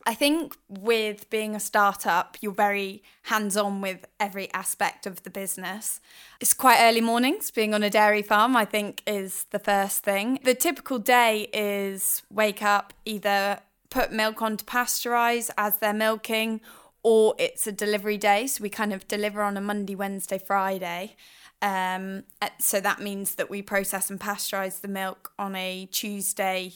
I 0.06 0.16
think 0.16 0.58
with 0.68 1.30
being 1.30 1.56
a 1.56 1.60
startup, 1.60 2.38
you're 2.42 2.54
very 2.54 3.04
hands 3.24 3.56
on 3.56 3.82
with 3.82 4.06
every 4.20 4.52
aspect 4.54 5.06
of 5.06 5.24
the 5.24 5.30
business. 5.30 6.00
It's 6.40 6.54
quite 6.54 6.80
early 6.80 7.02
mornings. 7.02 7.52
Being 7.52 7.74
on 7.74 7.84
a 7.84 7.90
dairy 7.90 8.24
farm, 8.24 8.56
I 8.56 8.66
think, 8.66 9.04
is 9.06 9.46
the 9.52 9.60
first 9.60 10.04
thing. 10.04 10.40
The 10.44 10.56
typical 10.56 10.98
day 10.98 11.50
is 11.54 12.24
wake 12.32 12.64
up, 12.64 12.94
either 13.06 13.60
put 13.90 14.12
milk 14.12 14.42
on 14.42 14.58
to 14.58 14.66
pasteurize 14.66 15.52
as 15.58 15.78
they're 15.78 15.94
milking, 15.94 16.62
or 17.04 17.36
it's 17.38 17.68
a 17.68 17.72
delivery 17.72 18.18
day. 18.18 18.48
So 18.48 18.64
we 18.64 18.70
kind 18.70 18.94
of 18.94 19.08
deliver 19.08 19.42
on 19.44 19.56
a 19.56 19.62
Monday, 19.62 19.96
Wednesday, 19.96 20.40
Friday. 20.40 21.16
Um, 21.62 22.24
so 22.60 22.80
that 22.80 23.02
means 23.02 23.36
that 23.36 23.50
we 23.50 23.62
process 23.62 24.10
and 24.10 24.20
pasteurize 24.20 24.82
the 24.82 24.88
milk 24.88 25.32
on 25.38 25.56
a 25.56 25.88
Tuesday, 25.92 26.74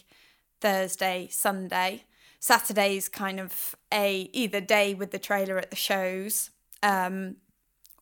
Thursday, 0.62 1.28
Sunday. 1.32 2.04
Saturday's 2.46 3.10
kind 3.10 3.40
of 3.40 3.76
a 3.92 4.30
either 4.32 4.62
day 4.62 4.94
with 4.94 5.10
the 5.10 5.18
trailer 5.18 5.58
at 5.58 5.72
the 5.72 5.76
shows 5.76 6.52
um, 6.84 7.38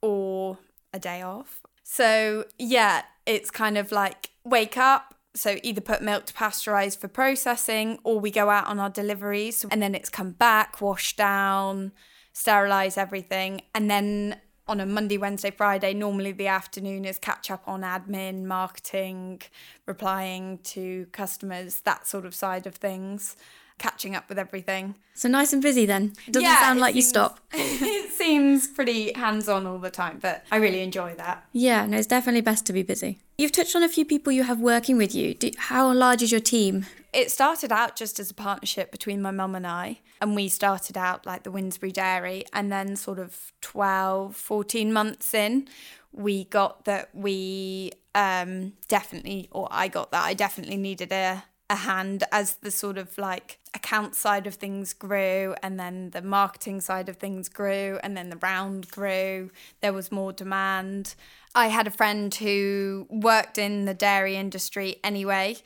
or 0.01 0.57
a 0.91 0.99
day 0.99 1.21
off. 1.21 1.61
So, 1.83 2.43
yeah, 2.59 3.03
it's 3.25 3.49
kind 3.49 3.77
of 3.77 3.93
like 3.93 4.31
wake 4.43 4.75
up. 4.75 5.15
So, 5.33 5.59
either 5.63 5.79
put 5.79 6.01
milk 6.01 6.25
to 6.25 6.33
pasteurize 6.33 6.97
for 6.97 7.07
processing, 7.07 7.99
or 8.03 8.19
we 8.19 8.31
go 8.31 8.49
out 8.49 8.67
on 8.67 8.81
our 8.81 8.89
deliveries 8.89 9.63
and 9.71 9.81
then 9.81 9.95
it's 9.95 10.09
come 10.09 10.31
back, 10.31 10.81
wash 10.81 11.15
down, 11.15 11.93
sterilize 12.33 12.97
everything. 12.97 13.61
And 13.73 13.89
then 13.89 14.41
on 14.67 14.81
a 14.81 14.85
Monday, 14.85 15.17
Wednesday, 15.17 15.51
Friday, 15.51 15.93
normally 15.93 16.33
the 16.33 16.47
afternoon 16.47 17.05
is 17.05 17.17
catch 17.17 17.49
up 17.49 17.63
on 17.65 17.83
admin, 17.83 18.43
marketing, 18.43 19.41
replying 19.85 20.57
to 20.63 21.05
customers, 21.13 21.79
that 21.85 22.07
sort 22.07 22.25
of 22.25 22.35
side 22.35 22.67
of 22.67 22.75
things, 22.75 23.37
catching 23.77 24.15
up 24.15 24.29
with 24.29 24.39
everything. 24.39 24.95
So 25.13 25.29
nice 25.29 25.53
and 25.53 25.61
busy 25.61 25.85
then. 25.85 26.13
It 26.27 26.33
doesn't 26.33 26.49
yeah, 26.49 26.59
sound 26.59 26.79
like 26.79 26.93
seems, 26.93 27.05
you 27.05 27.09
stop. 27.09 27.39
it 27.53 28.11
seems 28.11 28.67
pretty 28.67 29.13
hands 29.13 29.47
on 29.47 29.67
all 29.67 29.77
the 29.77 29.89
time, 29.89 30.19
but 30.21 30.43
I 30.51 30.57
really 30.57 30.81
enjoy 30.81 31.15
that. 31.15 31.45
Yeah, 31.51 31.85
no, 31.85 31.97
it's 31.97 32.07
definitely 32.07 32.41
best 32.41 32.65
to 32.67 32.73
be 32.73 32.83
busy. 32.83 33.19
You've 33.37 33.51
touched 33.51 33.75
on 33.75 33.83
a 33.83 33.89
few 33.89 34.05
people 34.05 34.31
you 34.31 34.43
have 34.43 34.59
working 34.59 34.97
with 34.97 35.13
you. 35.13 35.33
Do, 35.33 35.51
how 35.57 35.91
large 35.91 36.21
is 36.21 36.31
your 36.31 36.41
team? 36.41 36.85
It 37.11 37.31
started 37.31 37.71
out 37.71 37.95
just 37.95 38.19
as 38.19 38.31
a 38.31 38.33
partnership 38.33 38.91
between 38.91 39.21
my 39.21 39.31
mum 39.31 39.55
and 39.55 39.67
I, 39.67 39.99
and 40.21 40.35
we 40.35 40.49
started 40.49 40.97
out 40.97 41.25
like 41.25 41.43
the 41.43 41.51
Winsbury 41.51 41.91
Dairy, 41.91 42.45
and 42.53 42.71
then 42.71 42.95
sort 42.95 43.19
of 43.19 43.51
12, 43.61 44.35
14 44.35 44.93
months 44.93 45.33
in, 45.33 45.67
we 46.11 46.45
got 46.45 46.85
that 46.85 47.09
we 47.13 47.91
um, 48.15 48.73
definitely, 48.87 49.49
or 49.51 49.67
I 49.71 49.87
got 49.87 50.11
that 50.11 50.23
I 50.23 50.33
definitely 50.33 50.77
needed 50.77 51.11
a, 51.11 51.43
a 51.69 51.75
hand 51.75 52.23
as 52.31 52.55
the 52.55 52.71
sort 52.71 52.97
of 52.97 53.17
like 53.17 53.59
account 53.73 54.15
side 54.15 54.45
of 54.45 54.55
things 54.55 54.93
grew 54.93 55.55
and 55.63 55.79
then 55.79 56.11
the 56.11 56.21
marketing 56.21 56.79
side 56.79 57.09
of 57.09 57.17
things 57.17 57.49
grew 57.49 57.99
and 58.03 58.15
then 58.15 58.29
the 58.29 58.37
round 58.37 58.89
grew 58.91 59.49
there 59.81 59.93
was 59.93 60.11
more 60.11 60.31
demand 60.31 61.15
i 61.55 61.67
had 61.67 61.87
a 61.87 61.91
friend 61.91 62.35
who 62.35 63.07
worked 63.09 63.57
in 63.57 63.85
the 63.85 63.93
dairy 63.93 64.35
industry 64.35 64.97
anyway 65.03 65.57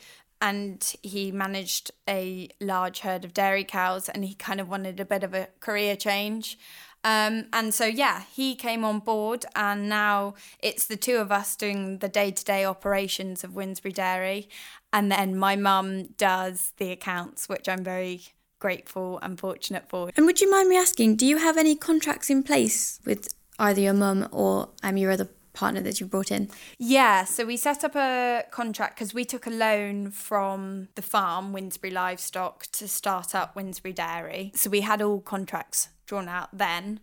and 0.42 0.96
he 1.02 1.32
managed 1.32 1.92
a 2.08 2.50
large 2.60 3.00
herd 3.00 3.26
of 3.26 3.34
dairy 3.34 3.64
cows 3.64 4.08
and 4.10 4.24
he 4.24 4.36
kind 4.36 4.62
of 4.62 4.70
wanted 4.70 5.00
a 5.00 5.06
bit 5.06 5.24
of 5.24 5.34
a 5.34 5.48
career 5.60 5.96
change. 5.96 6.58
Um, 7.04 7.46
and 7.54 7.74
so, 7.74 7.86
yeah, 7.86 8.24
he 8.34 8.56
came 8.56 8.84
on 8.84 9.00
board, 9.00 9.46
and 9.56 9.88
now 9.88 10.34
it's 10.60 10.86
the 10.86 10.98
two 10.98 11.18
of 11.18 11.32
us 11.32 11.56
doing 11.56 12.00
the 12.00 12.10
day 12.10 12.32
to 12.32 12.44
day 12.44 12.66
operations 12.66 13.44
of 13.44 13.56
Winsbury 13.56 13.94
Dairy. 13.94 14.50
And 14.94 15.12
then 15.12 15.38
my 15.38 15.56
mum 15.56 16.08
does 16.18 16.74
the 16.78 16.92
accounts, 16.92 17.50
which 17.50 17.68
I'm 17.68 17.84
very 17.84 18.22
grateful 18.60 19.20
and 19.22 19.40
fortunate 19.40 19.88
for. 19.88 20.10
And 20.16 20.26
would 20.26 20.42
you 20.42 20.50
mind 20.50 20.70
me 20.70 20.78
asking, 20.78 21.16
do 21.18 21.26
you 21.26 21.38
have 21.38 21.58
any 21.58 21.76
contracts 21.76 22.30
in 22.30 22.44
place 22.44 23.00
with 23.06 23.28
either 23.60 23.82
your 23.82 23.94
mum 23.94 24.28
or 24.32 24.70
um, 24.84 24.98
your 24.98 25.12
other 25.12 25.30
partner 25.54 25.82
that 25.82 26.00
you 26.00 26.06
brought 26.06 26.32
in? 26.32 26.50
Yeah, 26.78 27.26
so 27.26 27.46
we 27.46 27.58
set 27.58 27.84
up 27.84 27.96
a 27.96 28.44
contract 28.52 28.96
because 28.96 29.14
we 29.14 29.26
took 29.26 29.48
a 29.48 29.52
loan 29.52 30.12
from 30.12 30.88
the 30.96 31.02
farm, 31.02 31.54
Winsbury 31.54 31.92
Livestock, 31.92 32.68
to 32.74 32.88
start 32.88 33.36
up 33.36 33.56
Winsbury 33.56 33.94
Dairy. 33.94 34.52
So 34.56 34.70
we 34.70 34.82
had 34.82 35.02
all 35.02 35.20
contracts 35.20 35.90
drawn 36.06 36.30
out 36.30 36.50
then. 36.54 37.00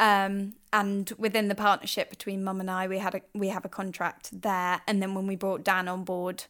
Um, 0.00 0.54
and 0.72 1.12
within 1.18 1.46
the 1.48 1.54
partnership 1.54 2.10
between 2.10 2.42
mum 2.42 2.60
and 2.60 2.70
I, 2.70 2.88
we 2.88 2.98
had 2.98 3.14
a 3.14 3.22
we 3.32 3.48
have 3.48 3.64
a 3.64 3.68
contract 3.68 4.42
there. 4.42 4.80
And 4.88 5.00
then 5.00 5.14
when 5.14 5.28
we 5.28 5.36
brought 5.36 5.62
Dan 5.62 5.86
on 5.86 6.02
board, 6.02 6.44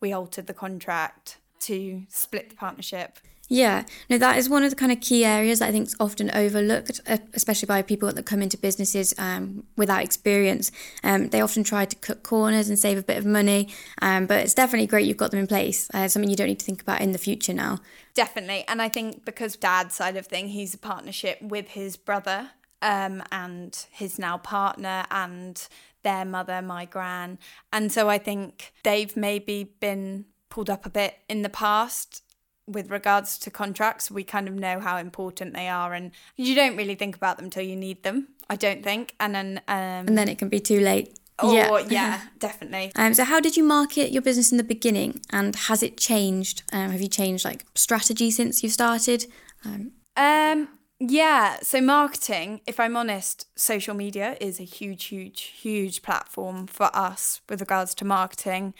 we 0.00 0.12
altered 0.12 0.46
the 0.46 0.54
contract 0.54 1.38
to 1.60 2.02
split 2.08 2.50
the 2.50 2.56
partnership. 2.56 3.18
Yeah, 3.52 3.84
no, 4.08 4.16
that 4.16 4.38
is 4.38 4.48
one 4.48 4.62
of 4.62 4.70
the 4.70 4.76
kind 4.76 4.92
of 4.92 5.00
key 5.00 5.24
areas 5.24 5.58
that 5.58 5.68
I 5.68 5.72
think 5.72 5.88
is 5.88 5.96
often 5.98 6.30
overlooked, 6.30 7.00
uh, 7.08 7.18
especially 7.34 7.66
by 7.66 7.82
people 7.82 8.10
that 8.12 8.24
come 8.24 8.42
into 8.42 8.56
businesses 8.56 9.12
um, 9.18 9.64
without 9.76 10.04
experience. 10.04 10.70
Um, 11.02 11.30
they 11.30 11.40
often 11.40 11.64
try 11.64 11.84
to 11.84 11.96
cut 11.96 12.22
corners 12.22 12.68
and 12.68 12.78
save 12.78 12.96
a 12.96 13.02
bit 13.02 13.18
of 13.18 13.26
money, 13.26 13.68
um, 14.00 14.26
but 14.26 14.38
it's 14.38 14.54
definitely 14.54 14.86
great 14.86 15.04
you've 15.04 15.16
got 15.16 15.32
them 15.32 15.40
in 15.40 15.48
place. 15.48 15.90
Uh, 15.92 16.06
something 16.06 16.30
you 16.30 16.36
don't 16.36 16.46
need 16.46 16.60
to 16.60 16.64
think 16.64 16.80
about 16.80 17.00
in 17.00 17.10
the 17.10 17.18
future 17.18 17.52
now. 17.52 17.80
Definitely, 18.14 18.64
and 18.68 18.80
I 18.80 18.88
think 18.88 19.24
because 19.24 19.56
dad's 19.56 19.96
side 19.96 20.16
of 20.16 20.28
thing, 20.28 20.50
he's 20.50 20.72
a 20.72 20.78
partnership 20.78 21.42
with 21.42 21.70
his 21.70 21.96
brother 21.96 22.50
um, 22.82 23.20
and 23.32 23.86
his 23.90 24.16
now 24.16 24.38
partner 24.38 25.06
and 25.10 25.66
their 26.02 26.24
mother, 26.24 26.62
my 26.62 26.84
gran, 26.84 27.38
and 27.72 27.92
so 27.92 28.08
I 28.08 28.18
think 28.18 28.72
they've 28.84 29.16
maybe 29.16 29.74
been 29.80 30.26
pulled 30.48 30.70
up 30.70 30.84
a 30.84 30.90
bit 30.90 31.18
in 31.28 31.42
the 31.42 31.48
past 31.48 32.22
with 32.70 32.90
regards 32.90 33.38
to 33.38 33.50
contracts, 33.50 34.10
we 34.10 34.22
kind 34.22 34.48
of 34.48 34.54
know 34.54 34.80
how 34.80 34.96
important 34.96 35.54
they 35.54 35.68
are, 35.68 35.92
and 35.92 36.12
you 36.36 36.54
don't 36.54 36.76
really 36.76 36.94
think 36.94 37.16
about 37.16 37.38
them 37.38 37.50
till 37.50 37.62
you 37.62 37.76
need 37.76 38.02
them. 38.02 38.28
I 38.48 38.56
don't 38.56 38.82
think, 38.82 39.14
and 39.20 39.34
then 39.34 39.60
um, 39.68 40.06
and 40.08 40.18
then 40.18 40.28
it 40.28 40.38
can 40.38 40.48
be 40.48 40.60
too 40.60 40.80
late. 40.80 41.18
Oh 41.38 41.52
yeah, 41.52 41.78
yeah 41.88 42.20
definitely. 42.38 42.92
Um, 42.96 43.14
so 43.14 43.24
how 43.24 43.40
did 43.40 43.56
you 43.56 43.64
market 43.64 44.12
your 44.12 44.22
business 44.22 44.50
in 44.50 44.58
the 44.58 44.64
beginning, 44.64 45.20
and 45.30 45.54
has 45.56 45.82
it 45.82 45.96
changed? 45.96 46.62
Um, 46.72 46.90
have 46.90 47.00
you 47.00 47.08
changed 47.08 47.44
like 47.44 47.64
strategy 47.74 48.30
since 48.30 48.62
you 48.62 48.68
started? 48.68 49.26
Um, 49.64 49.92
um, 50.16 50.68
yeah. 51.00 51.58
So 51.62 51.80
marketing, 51.80 52.60
if 52.66 52.78
I'm 52.78 52.96
honest, 52.96 53.46
social 53.58 53.94
media 53.94 54.36
is 54.40 54.60
a 54.60 54.64
huge, 54.64 55.04
huge, 55.04 55.40
huge 55.40 56.02
platform 56.02 56.66
for 56.66 56.94
us 56.94 57.40
with 57.48 57.60
regards 57.60 57.94
to 57.96 58.04
marketing. 58.04 58.74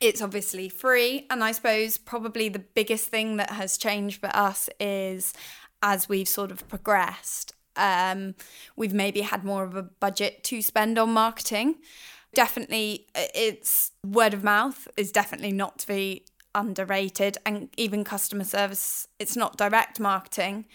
It's 0.00 0.22
obviously 0.22 0.68
free. 0.68 1.26
And 1.30 1.42
I 1.42 1.50
suppose 1.52 1.98
probably 1.98 2.48
the 2.48 2.60
biggest 2.60 3.08
thing 3.08 3.36
that 3.38 3.50
has 3.50 3.76
changed 3.76 4.20
for 4.20 4.30
us 4.34 4.70
is 4.78 5.34
as 5.82 6.08
we've 6.08 6.28
sort 6.28 6.50
of 6.50 6.66
progressed, 6.68 7.54
um, 7.76 8.36
we've 8.76 8.94
maybe 8.94 9.22
had 9.22 9.44
more 9.44 9.64
of 9.64 9.74
a 9.74 9.82
budget 9.82 10.44
to 10.44 10.62
spend 10.62 10.96
on 10.96 11.12
marketing. 11.12 11.76
Definitely, 12.34 13.06
it's 13.14 13.92
word 14.04 14.32
of 14.32 14.42
mouth 14.44 14.88
is 14.96 15.12
definitely 15.12 15.52
not 15.52 15.78
to 15.80 15.86
be 15.86 16.24
underrated, 16.54 17.36
and 17.44 17.68
even 17.76 18.04
customer 18.04 18.44
service, 18.44 19.08
it's 19.18 19.36
not 19.36 19.56
direct 19.56 20.00
marketing. 20.00 20.66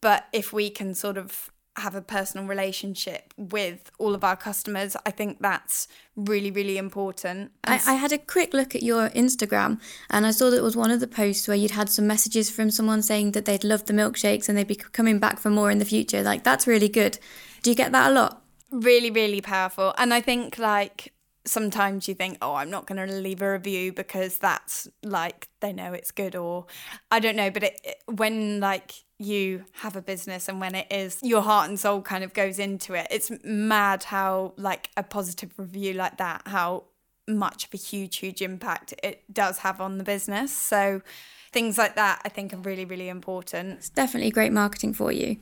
But 0.00 0.26
if 0.32 0.52
we 0.52 0.70
can 0.70 0.94
sort 0.94 1.16
of 1.16 1.50
have 1.78 1.94
a 1.94 2.02
personal 2.02 2.46
relationship 2.46 3.32
with 3.36 3.90
all 3.98 4.14
of 4.14 4.24
our 4.24 4.36
customers. 4.36 4.96
I 5.06 5.10
think 5.10 5.40
that's 5.40 5.88
really, 6.16 6.50
really 6.50 6.76
important. 6.76 7.52
I, 7.64 7.80
I, 7.86 7.94
had 7.94 8.12
a 8.12 8.18
quick 8.18 8.52
look 8.52 8.74
at 8.74 8.82
your 8.82 9.10
Instagram 9.10 9.80
and 10.10 10.26
I 10.26 10.32
saw 10.32 10.50
that 10.50 10.56
it 10.56 10.62
was 10.62 10.76
one 10.76 10.90
of 10.90 11.00
the 11.00 11.06
posts 11.06 11.48
where 11.48 11.56
you'd 11.56 11.72
had 11.72 11.88
some 11.88 12.06
messages 12.06 12.50
from 12.50 12.70
someone 12.70 13.02
saying 13.02 13.32
that 13.32 13.44
they'd 13.44 13.64
love 13.64 13.86
the 13.86 13.92
milkshakes 13.92 14.48
and 14.48 14.58
they'd 14.58 14.66
be 14.66 14.74
coming 14.74 15.18
back 15.18 15.38
for 15.38 15.50
more 15.50 15.70
in 15.70 15.78
the 15.78 15.84
future. 15.84 16.22
Like, 16.22 16.44
that's 16.44 16.66
really 16.66 16.88
good. 16.88 17.18
Do 17.62 17.70
you 17.70 17.76
get 17.76 17.92
that 17.92 18.10
a 18.10 18.14
lot? 18.14 18.42
Really, 18.70 19.10
really 19.10 19.40
powerful. 19.40 19.94
And 19.96 20.12
I 20.12 20.20
think, 20.20 20.58
like, 20.58 21.14
sometimes 21.46 22.08
you 22.08 22.14
think, 22.14 22.38
oh, 22.42 22.54
I'm 22.54 22.70
not 22.70 22.86
going 22.86 23.06
to 23.06 23.12
leave 23.14 23.40
a 23.40 23.52
review 23.52 23.92
because 23.92 24.38
that's 24.38 24.88
like 25.02 25.48
they 25.60 25.72
know 25.72 25.92
it's 25.94 26.10
good, 26.10 26.36
or 26.36 26.66
I 27.10 27.20
don't 27.20 27.36
know. 27.36 27.50
But 27.50 27.62
it, 27.62 27.80
it, 27.82 28.02
when 28.06 28.60
like 28.60 28.92
you 29.18 29.64
have 29.72 29.96
a 29.96 30.02
business 30.02 30.48
and 30.48 30.60
when 30.60 30.74
it 30.74 30.86
is 30.90 31.18
your 31.22 31.42
heart 31.42 31.68
and 31.68 31.78
soul 31.78 32.00
kind 32.00 32.22
of 32.22 32.32
goes 32.32 32.58
into 32.58 32.94
it, 32.94 33.06
it's 33.10 33.30
mad 33.44 34.04
how 34.04 34.54
like 34.56 34.90
a 34.96 35.02
positive 35.02 35.50
review 35.56 35.92
like 35.92 36.18
that, 36.18 36.42
how 36.46 36.84
much 37.26 37.66
of 37.66 37.74
a 37.74 37.76
huge, 37.76 38.16
huge 38.18 38.40
impact 38.40 38.94
it 39.02 39.22
does 39.32 39.58
have 39.58 39.80
on 39.80 39.98
the 39.98 40.04
business. 40.04 40.56
So 40.56 41.02
things 41.52 41.76
like 41.76 41.96
that, 41.96 42.22
I 42.24 42.28
think, 42.28 42.52
are 42.52 42.58
really, 42.58 42.84
really 42.84 43.08
important. 43.08 43.78
It's 43.78 43.90
definitely 43.90 44.30
great 44.30 44.52
marketing 44.52 44.94
for 44.94 45.10
you. 45.10 45.36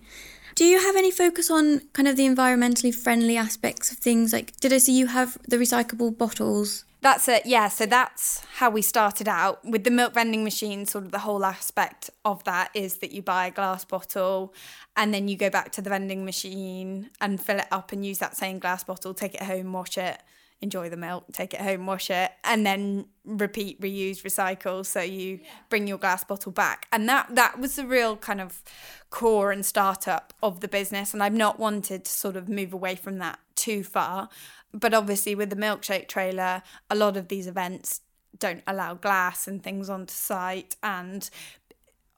Do 0.55 0.65
you 0.65 0.81
have 0.81 0.97
any 0.97 1.11
focus 1.11 1.51
on 1.51 1.81
kind 1.93 2.09
of 2.09 2.17
the 2.17 2.27
environmentally 2.27 2.95
friendly 2.95 3.37
aspects 3.37 3.93
of 3.93 3.99
things? 3.99 4.33
Like, 4.33 4.57
did 4.57 4.73
I 4.73 4.79
see 4.79 4.99
you 4.99 5.09
have 5.09 5.37
the 5.47 5.59
recyclable 5.59 6.17
bottles? 6.17 6.86
That's 7.03 7.29
it, 7.29 7.47
yeah. 7.47 7.69
So 7.69 7.87
that's 7.87 8.45
how 8.57 8.71
we 8.71 8.83
started 8.83 9.29
out 9.29 9.65
with 9.65 9.85
the 9.85 9.91
milk 9.91 10.15
vending 10.15 10.43
machine. 10.43 10.87
Sort 10.87 11.05
of 11.05 11.13
the 11.13 11.21
whole 11.21 11.45
aspect 11.45 12.11
of 12.25 12.43
that 12.45 12.71
is 12.75 12.97
that 12.97 13.13
you 13.13 13.23
buy 13.23 13.47
a 13.47 13.51
glass 13.51 13.85
bottle 13.85 14.53
and 14.97 15.13
then 15.13 15.29
you 15.29 15.37
go 15.37 15.51
back 15.51 15.71
to 15.73 15.83
the 15.83 15.91
vending 15.91 16.25
machine 16.25 17.11
and 17.21 17.41
fill 17.41 17.59
it 17.59 17.69
up 17.71 17.93
and 17.93 18.05
use 18.05 18.19
that 18.19 18.37
same 18.37 18.59
glass 18.59 18.83
bottle, 18.83 19.15
take 19.15 19.35
it 19.35 19.43
home, 19.43 19.73
wash 19.73 19.99
it, 19.99 20.21
enjoy 20.61 20.89
the 20.89 20.97
milk, 20.97 21.27
take 21.33 21.53
it 21.53 21.61
home, 21.61 21.87
wash 21.87 22.11
it, 22.11 22.33
and 22.45 22.65
then 22.65 23.07
repeat, 23.25 23.81
reuse, 23.81 24.23
recycle. 24.23 24.85
So 24.85 25.01
you 25.01 25.41
yeah. 25.43 25.49
bring 25.69 25.87
your 25.87 25.99
glass 25.99 26.25
bottle 26.25 26.53
back. 26.53 26.87
And 26.93 27.09
that 27.09 27.35
that 27.35 27.59
was 27.59 27.77
the 27.77 27.87
real 27.87 28.17
kind 28.17 28.41
of 28.41 28.63
core 29.11 29.53
and 29.53 29.65
startup 29.65 30.33
of 30.43 30.61
the 30.61 30.69
business. 30.69 31.13
And 31.13 31.23
I've 31.23 31.35
not 31.35 31.59
wanted 31.59 32.05
to 32.05 32.11
sort 32.11 32.37
of 32.37 32.49
move 32.49 32.73
away 32.73 32.95
from 32.97 33.19
that 33.19 33.39
too 33.55 33.85
far. 33.85 34.29
But 34.73 34.95
obviously 34.95 35.35
with 35.35 35.51
the 35.51 35.57
milkshake 35.57 36.09
trailer, 36.09 36.63
a 36.91 36.95
lot 36.95 37.17
of 37.17 37.29
these 37.29 37.47
events 37.47 38.01
don't 38.39 38.63
allow 38.67 38.95
glass 38.95 39.49
and 39.49 39.63
things 39.63 39.89
onto 39.89 40.13
site 40.13 40.77
and 40.83 41.31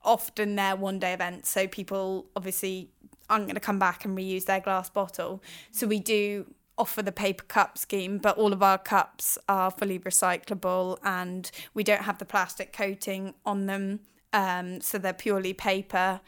often 0.04 0.56
they're 0.56 0.76
one 0.76 0.98
day 0.98 1.12
events. 1.12 1.50
So 1.50 1.66
people 1.66 2.26
obviously 2.34 2.90
aren't 3.28 3.44
going 3.44 3.54
to 3.54 3.60
come 3.60 3.78
back 3.78 4.04
and 4.04 4.16
reuse 4.16 4.46
their 4.46 4.60
glass 4.60 4.88
bottle. 4.88 5.42
So 5.70 5.86
we 5.86 6.00
do 6.00 6.46
offer 6.78 7.02
the 7.02 7.12
paper 7.12 7.44
cup 7.44 7.76
scheme, 7.76 8.18
but 8.18 8.38
all 8.38 8.52
of 8.52 8.62
our 8.62 8.78
cups 8.78 9.36
are 9.48 9.70
fully 9.70 9.98
recyclable 9.98 10.98
and 11.02 11.50
we 11.74 11.82
don't 11.82 12.02
have 12.02 12.18
the 12.18 12.24
plastic 12.24 12.72
coating 12.72 13.34
on 13.44 13.66
them. 13.66 14.00
Um, 14.32 14.80
so 14.80 14.98
they're 14.98 15.12
purely 15.12 15.52
paper. 15.52 16.20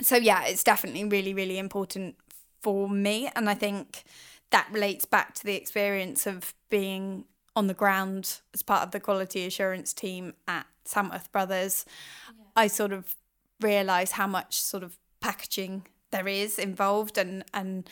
So, 0.00 0.16
yeah, 0.16 0.44
it's 0.44 0.62
definitely 0.62 1.04
really, 1.04 1.34
really 1.34 1.58
important 1.58 2.16
for 2.60 2.88
me. 2.88 3.30
And 3.34 3.50
I 3.50 3.54
think 3.54 4.04
that 4.50 4.68
relates 4.70 5.04
back 5.04 5.34
to 5.34 5.44
the 5.44 5.54
experience 5.54 6.26
of 6.26 6.54
being 6.70 7.24
on 7.56 7.66
the 7.66 7.74
ground 7.74 8.40
as 8.54 8.62
part 8.62 8.82
of 8.82 8.92
the 8.92 9.00
quality 9.00 9.44
assurance 9.44 9.92
team 9.92 10.34
at 10.46 10.66
Samworth 10.86 11.30
Brothers. 11.32 11.84
Yeah. 12.28 12.44
I 12.56 12.66
sort 12.68 12.92
of 12.92 13.14
realised 13.60 14.12
how 14.12 14.26
much 14.26 14.60
sort 14.60 14.82
of 14.82 14.96
packaging 15.20 15.86
there 16.10 16.28
is 16.28 16.58
involved 16.58 17.18
and 17.18 17.44
and 17.52 17.88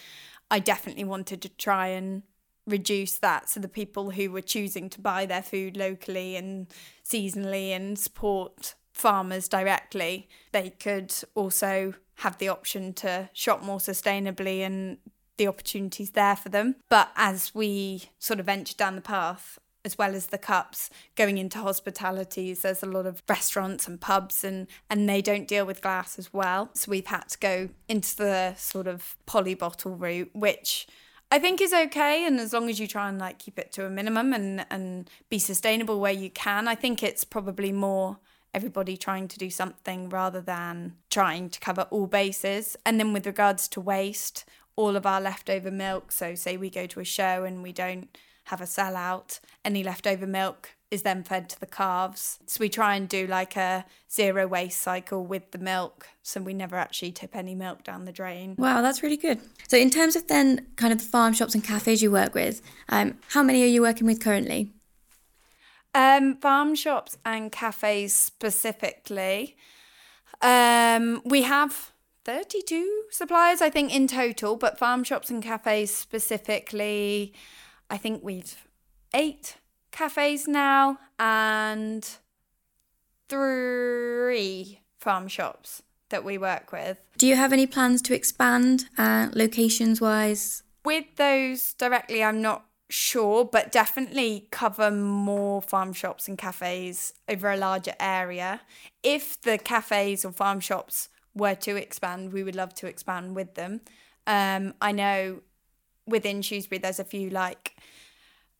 I 0.50 0.58
definitely 0.58 1.04
wanted 1.04 1.42
to 1.42 1.48
try 1.48 1.88
and 1.88 2.22
reduce 2.66 3.18
that 3.18 3.48
so 3.48 3.60
the 3.60 3.68
people 3.68 4.10
who 4.10 4.30
were 4.30 4.40
choosing 4.40 4.90
to 4.90 5.00
buy 5.00 5.26
their 5.26 5.42
food 5.42 5.76
locally 5.76 6.36
and 6.36 6.66
seasonally 7.04 7.70
and 7.70 7.98
support 7.98 8.74
farmers 8.92 9.46
directly 9.46 10.28
they 10.52 10.70
could 10.70 11.14
also 11.34 11.94
have 12.20 12.38
the 12.38 12.48
option 12.48 12.92
to 12.94 13.28
shop 13.32 13.62
more 13.62 13.78
sustainably 13.78 14.60
and 14.60 14.98
the 15.36 15.46
opportunities 15.46 16.12
there 16.12 16.36
for 16.36 16.48
them. 16.48 16.76
But 16.88 17.10
as 17.16 17.54
we 17.54 18.10
sort 18.18 18.40
of 18.40 18.46
ventured 18.46 18.76
down 18.76 18.96
the 18.96 19.02
path 19.02 19.58
as 19.86 19.96
well 19.96 20.14
as 20.16 20.26
the 20.26 20.36
cups 20.36 20.90
going 21.14 21.38
into 21.38 21.58
hospitalities. 21.58 22.60
There's 22.60 22.82
a 22.82 22.86
lot 22.86 23.06
of 23.06 23.22
restaurants 23.28 23.86
and 23.86 24.00
pubs 24.00 24.44
and 24.44 24.66
and 24.90 25.08
they 25.08 25.22
don't 25.22 25.46
deal 25.46 25.64
with 25.64 25.80
glass 25.80 26.18
as 26.18 26.34
well. 26.34 26.70
So 26.74 26.90
we've 26.90 27.06
had 27.06 27.28
to 27.30 27.38
go 27.38 27.68
into 27.88 28.16
the 28.16 28.54
sort 28.56 28.88
of 28.88 29.16
poly 29.24 29.54
bottle 29.54 29.94
route 29.94 30.30
which 30.34 30.88
I 31.30 31.38
think 31.38 31.60
is 31.60 31.72
okay. 31.72 32.26
And 32.26 32.38
as 32.40 32.52
long 32.52 32.68
as 32.68 32.78
you 32.80 32.88
try 32.88 33.08
and 33.08 33.18
like 33.18 33.38
keep 33.38 33.58
it 33.58 33.72
to 33.72 33.86
a 33.86 33.90
minimum 33.90 34.32
and 34.32 34.66
and 34.68 35.08
be 35.30 35.38
sustainable 35.38 36.00
where 36.00 36.12
you 36.12 36.30
can 36.30 36.66
I 36.66 36.74
think 36.74 37.02
it's 37.02 37.24
probably 37.24 37.72
more 37.72 38.18
everybody 38.52 38.96
trying 38.96 39.28
to 39.28 39.38
do 39.38 39.50
something 39.50 40.08
rather 40.08 40.40
than 40.40 40.96
trying 41.10 41.48
to 41.50 41.60
cover 41.60 41.86
all 41.90 42.08
bases. 42.08 42.76
And 42.84 42.98
then 42.98 43.12
with 43.12 43.26
regards 43.26 43.68
to 43.68 43.80
waste 43.80 44.44
all 44.76 44.94
of 44.94 45.06
our 45.06 45.20
leftover 45.20 45.70
milk. 45.70 46.12
So 46.12 46.34
say 46.34 46.56
we 46.56 46.70
go 46.70 46.86
to 46.86 47.00
a 47.00 47.04
show 47.04 47.44
and 47.44 47.62
we 47.62 47.72
don't 47.72 48.16
have 48.46 48.60
a 48.60 48.64
sellout. 48.64 49.40
Any 49.64 49.82
leftover 49.82 50.26
milk 50.26 50.70
is 50.90 51.02
then 51.02 51.24
fed 51.24 51.48
to 51.50 51.58
the 51.58 51.66
calves. 51.66 52.38
So 52.46 52.58
we 52.60 52.68
try 52.68 52.94
and 52.94 53.08
do 53.08 53.26
like 53.26 53.56
a 53.56 53.84
zero 54.10 54.46
waste 54.46 54.80
cycle 54.80 55.24
with 55.24 55.50
the 55.50 55.58
milk. 55.58 56.08
So 56.22 56.40
we 56.40 56.54
never 56.54 56.76
actually 56.76 57.12
tip 57.12 57.34
any 57.34 57.54
milk 57.54 57.82
down 57.82 58.04
the 58.04 58.12
drain. 58.12 58.54
Wow, 58.56 58.82
that's 58.82 59.02
really 59.02 59.16
good. 59.16 59.40
So 59.68 59.76
in 59.76 59.90
terms 59.90 60.14
of 60.14 60.28
then 60.28 60.66
kind 60.76 60.92
of 60.92 61.00
the 61.00 61.04
farm 61.04 61.32
shops 61.32 61.54
and 61.54 61.64
cafes 61.64 62.02
you 62.02 62.10
work 62.10 62.34
with, 62.34 62.62
um, 62.88 63.18
how 63.30 63.42
many 63.42 63.62
are 63.64 63.68
you 63.68 63.82
working 63.82 64.06
with 64.06 64.20
currently? 64.20 64.70
Um, 65.94 66.36
farm 66.36 66.74
shops 66.74 67.16
and 67.24 67.50
cafes 67.50 68.14
specifically. 68.14 69.56
Um, 70.42 71.22
we 71.24 71.42
have 71.42 71.92
32 72.24 73.04
suppliers, 73.10 73.62
I 73.62 73.70
think, 73.70 73.94
in 73.94 74.06
total, 74.06 74.56
but 74.56 74.78
farm 74.78 75.04
shops 75.04 75.30
and 75.30 75.42
cafes 75.42 75.94
specifically, 75.94 77.32
I 77.88 77.96
think 77.96 78.22
we've 78.22 78.66
eight 79.14 79.56
cafes 79.90 80.46
now 80.46 80.98
and 81.18 82.08
three 83.28 84.80
farm 84.98 85.28
shops 85.28 85.82
that 86.10 86.24
we 86.24 86.38
work 86.38 86.72
with. 86.72 86.98
Do 87.18 87.26
you 87.26 87.36
have 87.36 87.52
any 87.52 87.66
plans 87.66 88.02
to 88.02 88.14
expand 88.14 88.88
uh, 88.98 89.28
locations 89.34 90.00
wise? 90.00 90.62
With 90.84 91.06
those 91.16 91.72
directly, 91.74 92.22
I'm 92.22 92.40
not 92.40 92.64
sure, 92.88 93.44
but 93.44 93.72
definitely 93.72 94.46
cover 94.50 94.90
more 94.90 95.60
farm 95.60 95.92
shops 95.92 96.28
and 96.28 96.38
cafes 96.38 97.14
over 97.28 97.50
a 97.50 97.56
larger 97.56 97.94
area. 97.98 98.60
If 99.02 99.40
the 99.40 99.58
cafes 99.58 100.24
or 100.24 100.32
farm 100.32 100.60
shops 100.60 101.08
were 101.34 101.56
to 101.56 101.76
expand, 101.76 102.32
we 102.32 102.44
would 102.44 102.54
love 102.54 102.74
to 102.74 102.86
expand 102.86 103.34
with 103.34 103.54
them. 103.54 103.80
Um, 104.26 104.74
I 104.80 104.92
know 104.92 105.40
within 106.06 106.42
Shrewsbury, 106.42 106.78
there's 106.78 107.00
a 107.00 107.04
few 107.04 107.30
like 107.30 107.76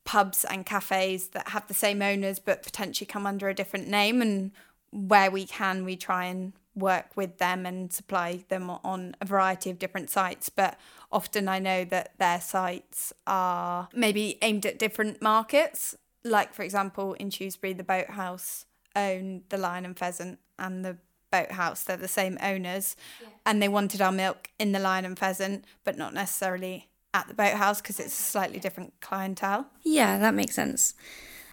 pubs 0.04 0.44
and 0.44 0.64
cafes 0.64 1.28
that 1.28 1.48
have 1.48 1.66
the 1.66 1.74
same 1.74 2.00
owners 2.00 2.38
but 2.38 2.62
potentially 2.62 3.06
come 3.06 3.26
under 3.26 3.48
a 3.48 3.54
different 3.54 3.88
name. 3.88 4.22
And 4.22 4.52
where 4.90 5.30
we 5.30 5.44
can, 5.46 5.84
we 5.84 5.96
try 5.96 6.26
and 6.26 6.52
work 6.74 7.16
with 7.16 7.38
them 7.38 7.66
and 7.66 7.92
supply 7.92 8.44
them 8.48 8.70
on 8.70 9.16
a 9.20 9.24
variety 9.24 9.70
of 9.70 9.78
different 9.78 10.10
sites. 10.10 10.48
But 10.48 10.78
often 11.10 11.48
I 11.48 11.58
know 11.58 11.84
that 11.86 12.12
their 12.18 12.40
sites 12.40 13.12
are 13.26 13.88
maybe 13.94 14.38
aimed 14.42 14.66
at 14.66 14.78
different 14.78 15.20
markets. 15.20 15.96
Like, 16.22 16.54
for 16.54 16.62
example, 16.62 17.14
in 17.14 17.30
Shrewsbury, 17.30 17.72
the 17.72 17.84
Boathouse 17.84 18.66
own 18.94 19.42
the 19.48 19.58
Lion 19.58 19.84
and 19.84 19.98
Pheasant 19.98 20.38
and 20.58 20.84
the 20.84 20.96
Boathouse. 21.30 21.84
They're 21.84 21.96
the 21.96 22.08
same 22.08 22.38
owners. 22.42 22.96
Yeah. 23.20 23.28
And 23.44 23.62
they 23.62 23.68
wanted 23.68 24.00
our 24.00 24.12
milk 24.12 24.50
in 24.58 24.72
the 24.72 24.78
Lion 24.78 25.04
and 25.04 25.18
Pheasant, 25.18 25.64
but 25.84 25.96
not 25.96 26.14
necessarily 26.14 26.88
at 27.16 27.28
the 27.28 27.34
boathouse 27.34 27.80
because 27.80 27.98
it's 27.98 28.18
a 28.18 28.22
slightly 28.22 28.60
different 28.60 28.92
clientele. 29.00 29.66
Yeah, 29.82 30.18
that 30.18 30.34
makes 30.34 30.54
sense. 30.54 30.94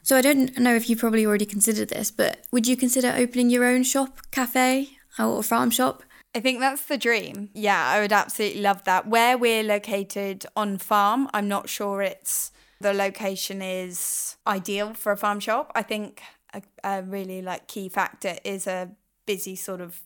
So 0.02 0.17
I 0.17 0.21
don't 0.21 0.58
know 0.60 0.76
if 0.76 0.89
you 0.89 0.97
probably 0.97 1.26
already 1.26 1.45
considered 1.45 1.88
this, 1.88 2.12
but 2.12 2.45
would 2.52 2.67
you 2.67 2.76
consider 2.76 3.13
opening 3.15 3.49
your 3.49 3.63
own 3.63 3.84
shop, 3.84 4.19
cafe, 4.32 4.97
or 5.17 5.41
farm 5.41 5.69
shop? 5.69 6.04
I 6.36 6.41
think 6.41 6.60
that's 6.60 6.86
the 6.86 6.97
dream. 6.97 7.49
Yeah, 7.54 7.88
I 7.88 8.02
would 8.02 8.12
absolutely 8.12 8.62
love 8.62 8.84
that. 8.84 9.08
Where 9.08 9.38
we're 9.38 9.63
located 9.63 10.45
on 10.56 10.78
farm, 10.78 11.30
I'm 11.34 11.47
not 11.47 11.69
sure 11.69 12.02
it's 12.02 12.52
the 12.82 12.93
location 12.93 13.62
is 13.62 14.36
ideal 14.45 14.93
for 14.93 15.13
a 15.13 15.17
farm 15.17 15.39
shop. 15.39 15.71
I 15.73 15.84
think 15.84 16.21
a, 16.54 16.62
a 16.84 17.04
really 17.04 17.41
like 17.41 17.67
key 17.67 17.88
factor 17.88 18.36
is 18.43 18.67
a 18.67 18.91
busy 19.26 19.56
sort 19.56 19.80
of 19.80 20.02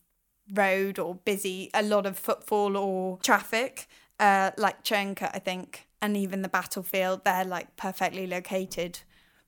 road 0.54 1.00
or 1.00 1.16
busy 1.16 1.70
a 1.74 1.82
lot 1.82 2.06
of 2.06 2.16
footfall 2.16 2.76
or 2.76 3.18
traffic 3.18 3.88
uh, 4.18 4.50
like 4.56 4.84
Churncote, 4.84 5.30
I 5.34 5.38
think, 5.38 5.88
and 6.00 6.16
even 6.16 6.42
the 6.42 6.48
battlefield, 6.48 7.24
they're 7.24 7.44
like 7.44 7.76
perfectly 7.76 8.26
located 8.26 9.00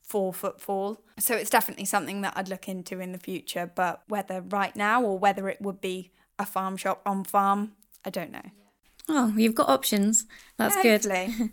for 0.03 0.33
footfall. 0.33 1.03
So 1.19 1.37
it's 1.37 1.51
definitely 1.51 1.85
something 1.85 2.23
that 2.23 2.33
I'd 2.37 2.49
look 2.49 2.69
into 2.69 3.01
in 3.01 3.13
the 3.13 3.19
future. 3.19 3.71
But 3.73 4.03
whether 4.09 4.41
right 4.41 4.75
now 4.75 5.03
or 5.03 5.19
whether 5.19 5.49
it 5.49 5.61
would 5.61 5.81
be 5.81 6.11
a 6.39 6.47
farm 6.47 6.77
shop 6.77 7.01
on 7.07 7.25
farm, 7.25 7.73
I 8.05 8.11
don't 8.11 8.33
know. 8.33 8.43
Oh, 9.09 9.33
you've 9.37 9.55
got 9.55 9.69
options. 9.69 10.27
That's 10.57 10.81
good. 10.83 11.07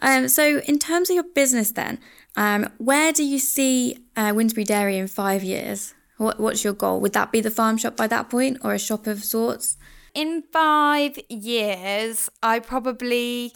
um, 0.00 0.28
so, 0.28 0.58
in 0.60 0.78
terms 0.78 1.10
of 1.10 1.14
your 1.14 1.24
business, 1.24 1.70
then, 1.70 2.00
um, 2.36 2.70
where 2.78 3.12
do 3.12 3.24
you 3.24 3.38
see 3.38 3.98
uh, 4.16 4.32
Winsbury 4.34 4.64
Dairy 4.64 4.98
in 4.98 5.06
five 5.06 5.44
years? 5.44 5.94
What, 6.16 6.40
what's 6.40 6.64
your 6.64 6.72
goal? 6.72 7.00
Would 7.00 7.12
that 7.12 7.30
be 7.30 7.40
the 7.40 7.50
farm 7.50 7.76
shop 7.78 7.96
by 7.96 8.08
that 8.08 8.28
point, 8.28 8.58
or 8.62 8.74
a 8.74 8.78
shop 8.78 9.06
of 9.06 9.24
sorts? 9.24 9.76
In 10.14 10.42
five 10.52 11.18
years, 11.28 12.28
I 12.42 12.58
probably, 12.60 13.52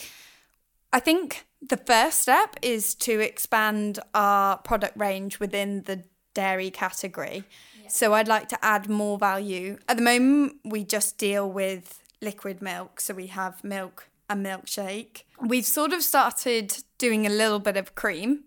I 0.93 1.01
think 1.01 1.47
the 1.61 1.77
first 1.77 2.23
step 2.23 2.57
is 2.63 2.95
to 2.97 3.21
expand 3.21 3.99
our 4.15 4.59
product 4.59 4.97
range 4.97 5.39
within 5.41 5.83
the 5.83 6.05
dairy 6.35 6.71
category. 6.71 7.45
Yeah. 7.81 7.89
So 7.89 8.15
I'd 8.15 8.29
like 8.29 8.49
to 8.49 8.65
add 8.65 8.89
more 8.89 9.19
value. 9.19 9.79
At 9.89 9.97
the 9.97 10.03
moment, 10.03 10.57
we 10.65 10.85
just 10.85 11.19
deal 11.19 11.51
with 11.51 12.01
liquid 12.21 12.63
milk. 12.63 13.01
So 13.01 13.15
we 13.15 13.29
have 13.29 13.63
milk 13.63 14.09
and 14.29 14.45
milkshake. 14.45 15.25
We've 15.41 15.67
sort 15.67 15.93
of 15.93 16.03
started 16.03 16.83
doing 16.99 17.27
a 17.27 17.31
little 17.31 17.59
bit 17.59 17.77
of 17.77 17.95
cream, 17.95 18.45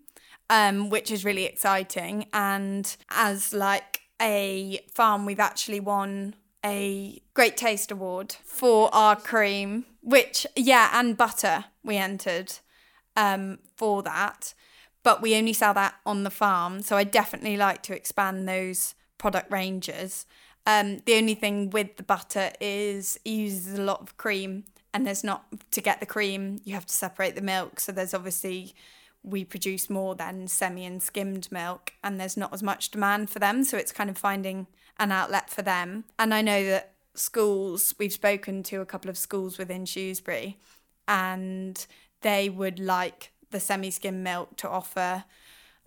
um, 0.50 0.90
which 0.90 1.10
is 1.10 1.24
really 1.24 1.44
exciting. 1.44 2.26
And 2.32 2.96
as 3.10 3.52
like 3.52 4.00
a 4.20 4.80
farm, 4.92 5.26
we've 5.26 5.40
actually 5.40 5.80
won 5.80 6.34
a 6.64 7.20
Great 7.34 7.56
Taste 7.56 7.90
Award 7.90 8.36
for 8.44 8.94
our 8.94 9.16
cream, 9.16 9.86
which, 10.02 10.46
yeah, 10.56 10.90
and 10.92 11.16
butter 11.16 11.66
we 11.82 11.96
entered 11.96 12.54
um, 13.16 13.58
for 13.76 14.02
that. 14.02 14.54
But 15.02 15.22
we 15.22 15.36
only 15.36 15.52
sell 15.52 15.74
that 15.74 15.94
on 16.04 16.24
the 16.24 16.30
farm. 16.30 16.82
So 16.82 16.96
I 16.96 17.04
definitely 17.04 17.56
like 17.56 17.82
to 17.84 17.94
expand 17.94 18.48
those 18.48 18.94
product 19.18 19.50
ranges. 19.52 20.26
Um, 20.66 20.98
the 21.06 21.14
only 21.14 21.34
thing 21.34 21.70
with 21.70 21.96
the 21.96 22.02
butter 22.02 22.50
is 22.60 23.18
it 23.24 23.30
uses 23.30 23.78
a 23.78 23.82
lot 23.82 24.00
of 24.00 24.16
cream, 24.16 24.64
and 24.92 25.06
there's 25.06 25.22
not 25.22 25.44
to 25.70 25.80
get 25.80 26.00
the 26.00 26.06
cream, 26.06 26.60
you 26.64 26.74
have 26.74 26.86
to 26.86 26.94
separate 26.94 27.36
the 27.36 27.42
milk. 27.42 27.78
So 27.78 27.92
there's 27.92 28.14
obviously 28.14 28.74
we 29.22 29.44
produce 29.44 29.90
more 29.90 30.14
than 30.14 30.48
semi 30.48 30.84
and 30.84 31.02
skimmed 31.02 31.50
milk, 31.52 31.92
and 32.02 32.18
there's 32.18 32.36
not 32.36 32.52
as 32.52 32.62
much 32.62 32.90
demand 32.90 33.30
for 33.30 33.38
them. 33.38 33.62
So 33.62 33.76
it's 33.76 33.92
kind 33.92 34.10
of 34.10 34.18
finding 34.18 34.66
an 34.98 35.12
outlet 35.12 35.50
for 35.50 35.62
them. 35.62 36.04
And 36.18 36.32
I 36.32 36.42
know 36.42 36.64
that 36.64 36.92
schools, 37.14 37.94
we've 37.98 38.12
spoken 38.12 38.62
to 38.64 38.80
a 38.80 38.86
couple 38.86 39.10
of 39.10 39.18
schools 39.18 39.58
within 39.58 39.84
Shrewsbury, 39.84 40.58
and 41.08 41.86
they 42.22 42.48
would 42.48 42.78
like 42.78 43.32
the 43.50 43.60
semi 43.60 43.90
skim 43.90 44.22
milk 44.22 44.56
to 44.58 44.68
offer. 44.68 45.24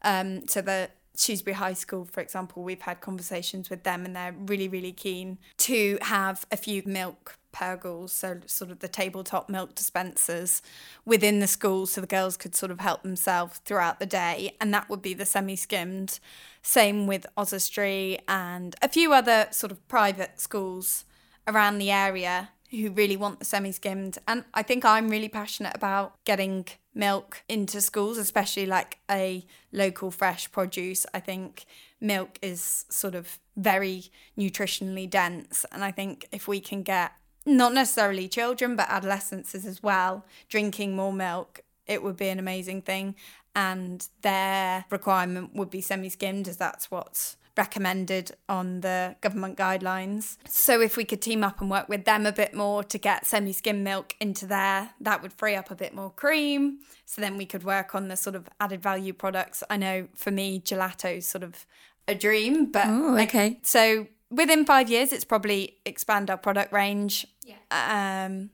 Um, 0.03 0.47
so 0.47 0.61
the 0.61 0.89
Shrewsbury 1.17 1.55
High 1.55 1.73
School, 1.73 2.05
for 2.05 2.21
example, 2.21 2.63
we've 2.63 2.81
had 2.81 3.01
conversations 3.01 3.69
with 3.69 3.83
them 3.83 4.05
and 4.05 4.15
they're 4.15 4.33
really, 4.37 4.69
really 4.69 4.93
keen 4.93 5.37
to 5.57 5.97
have 6.01 6.45
a 6.51 6.57
few 6.57 6.81
milk 6.85 7.37
pergals, 7.51 8.11
so 8.11 8.39
sort 8.45 8.71
of 8.71 8.79
the 8.79 8.87
tabletop 8.87 9.49
milk 9.49 9.75
dispensers 9.75 10.61
within 11.05 11.39
the 11.39 11.47
school 11.47 11.85
so 11.85 12.01
the 12.01 12.07
girls 12.07 12.37
could 12.37 12.55
sort 12.55 12.71
of 12.71 12.79
help 12.79 13.03
themselves 13.03 13.59
throughout 13.59 13.99
the 13.99 14.05
day. 14.05 14.55
And 14.59 14.73
that 14.73 14.89
would 14.89 15.01
be 15.01 15.13
the 15.13 15.25
semi 15.25 15.55
skimmed. 15.55 16.19
Same 16.61 17.07
with 17.07 17.25
Oswestry 17.37 18.19
and 18.27 18.75
a 18.81 18.89
few 18.89 19.13
other 19.13 19.47
sort 19.51 19.71
of 19.71 19.85
private 19.87 20.39
schools 20.39 21.05
around 21.47 21.79
the 21.79 21.91
area 21.91 22.49
who 22.71 22.91
really 22.91 23.17
want 23.17 23.39
the 23.39 23.45
semi 23.45 23.71
skimmed. 23.71 24.17
And 24.27 24.45
I 24.53 24.63
think 24.63 24.85
I'm 24.85 25.09
really 25.09 25.29
passionate 25.29 25.75
about 25.75 26.13
getting 26.25 26.67
milk 26.93 27.43
into 27.47 27.81
schools, 27.81 28.17
especially 28.17 28.65
like 28.65 28.99
a 29.09 29.45
local 29.71 30.11
fresh 30.11 30.51
produce. 30.51 31.05
I 31.13 31.19
think 31.19 31.65
milk 31.99 32.37
is 32.41 32.85
sort 32.89 33.15
of 33.15 33.39
very 33.57 34.05
nutritionally 34.37 35.09
dense. 35.09 35.65
And 35.71 35.83
I 35.83 35.91
think 35.91 36.27
if 36.31 36.47
we 36.47 36.59
can 36.59 36.83
get 36.83 37.11
not 37.49 37.73
necessarily 37.73 38.27
children, 38.27 38.75
but 38.75 38.87
adolescents 38.89 39.53
as 39.55 39.83
well, 39.83 40.25
drinking 40.47 40.95
more 40.95 41.13
milk, 41.13 41.61
it 41.87 42.03
would 42.03 42.17
be 42.17 42.29
an 42.29 42.39
amazing 42.39 42.81
thing. 42.83 43.15
And 43.55 44.07
their 44.21 44.85
requirement 44.89 45.55
would 45.55 45.69
be 45.69 45.81
semi 45.81 46.09
skimmed, 46.09 46.47
as 46.47 46.57
that's 46.57 46.91
what's 46.91 47.35
recommended 47.57 48.31
on 48.47 48.81
the 48.81 49.15
government 49.19 49.57
guidelines. 49.57 50.37
So 50.47 50.79
if 50.79 50.95
we 50.95 51.03
could 51.03 51.21
team 51.21 51.43
up 51.43 51.59
and 51.59 51.69
work 51.69 51.89
with 51.89 52.05
them 52.05 52.25
a 52.25 52.31
bit 52.31 52.53
more 52.53 52.83
to 52.85 52.97
get 52.97 53.25
semi 53.25 53.51
skim 53.51 53.83
milk 53.83 54.15
into 54.21 54.45
there, 54.45 54.91
that 55.01 55.21
would 55.21 55.33
free 55.33 55.55
up 55.55 55.69
a 55.69 55.75
bit 55.75 55.93
more 55.93 56.11
cream. 56.11 56.79
So 57.05 57.21
then 57.21 57.35
we 57.35 57.45
could 57.45 57.63
work 57.63 57.95
on 57.95 58.07
the 58.07 58.15
sort 58.15 58.35
of 58.35 58.47
added 58.59 58.81
value 58.81 59.13
products. 59.13 59.63
I 59.69 59.77
know 59.77 60.07
for 60.15 60.31
me, 60.31 60.61
gelato 60.61 61.17
is 61.17 61.27
sort 61.27 61.43
of 61.43 61.65
a 62.07 62.15
dream, 62.15 62.71
but 62.71 62.85
oh, 62.87 63.17
okay. 63.17 63.49
Like, 63.49 63.59
so 63.63 64.07
within 64.31 64.65
five 64.65 64.89
years, 64.89 65.11
it's 65.11 65.25
probably 65.25 65.77
expand 65.85 66.29
our 66.29 66.37
product 66.37 66.71
range. 66.71 67.27
Yeah. 67.49 68.25
Um, 68.27 68.51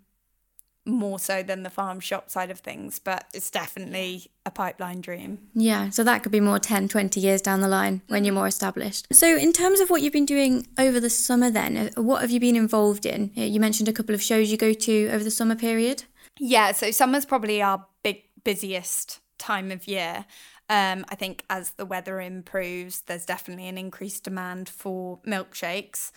more 0.85 1.17
so 1.17 1.41
than 1.41 1.63
the 1.63 1.69
farm 1.69 1.99
shop 1.99 2.29
side 2.29 2.51
of 2.51 2.59
things, 2.59 2.99
but 2.99 3.25
it's 3.33 3.49
definitely 3.49 4.27
a 4.45 4.51
pipeline 4.51 5.01
dream. 5.01 5.39
Yeah, 5.53 5.89
so 5.89 6.03
that 6.03 6.21
could 6.21 6.31
be 6.31 6.39
more 6.39 6.59
10, 6.59 6.87
20 6.87 7.19
years 7.19 7.41
down 7.41 7.61
the 7.61 7.67
line 7.67 8.01
when 8.07 8.23
you're 8.23 8.35
more 8.35 8.47
established. 8.47 9.07
So, 9.11 9.35
in 9.35 9.51
terms 9.51 9.79
of 9.79 9.89
what 9.89 10.01
you've 10.01 10.13
been 10.13 10.25
doing 10.25 10.67
over 10.77 10.99
the 10.99 11.09
summer, 11.09 11.49
then, 11.49 11.91
uh, 11.97 12.01
what 12.01 12.21
have 12.21 12.31
you 12.31 12.39
been 12.39 12.55
involved 12.55 13.05
in? 13.05 13.31
Uh, 13.35 13.41
you 13.41 13.59
mentioned 13.59 13.89
a 13.89 13.93
couple 13.93 14.13
of 14.13 14.21
shows 14.21 14.51
you 14.51 14.57
go 14.57 14.73
to 14.73 15.09
over 15.09 15.23
the 15.23 15.31
summer 15.31 15.55
period. 15.55 16.03
Yeah, 16.39 16.71
so 16.71 16.91
summer's 16.91 17.25
probably 17.25 17.61
our 17.61 17.85
big 18.03 18.23
busiest 18.43 19.21
time 19.39 19.71
of 19.71 19.87
year. 19.87 20.25
Um, 20.69 21.05
I 21.09 21.15
think 21.15 21.43
as 21.49 21.71
the 21.71 21.85
weather 21.85 22.19
improves, 22.19 23.01
there's 23.01 23.25
definitely 23.25 23.67
an 23.67 23.77
increased 23.77 24.23
demand 24.23 24.67
for 24.67 25.19
milkshakes. 25.25 26.11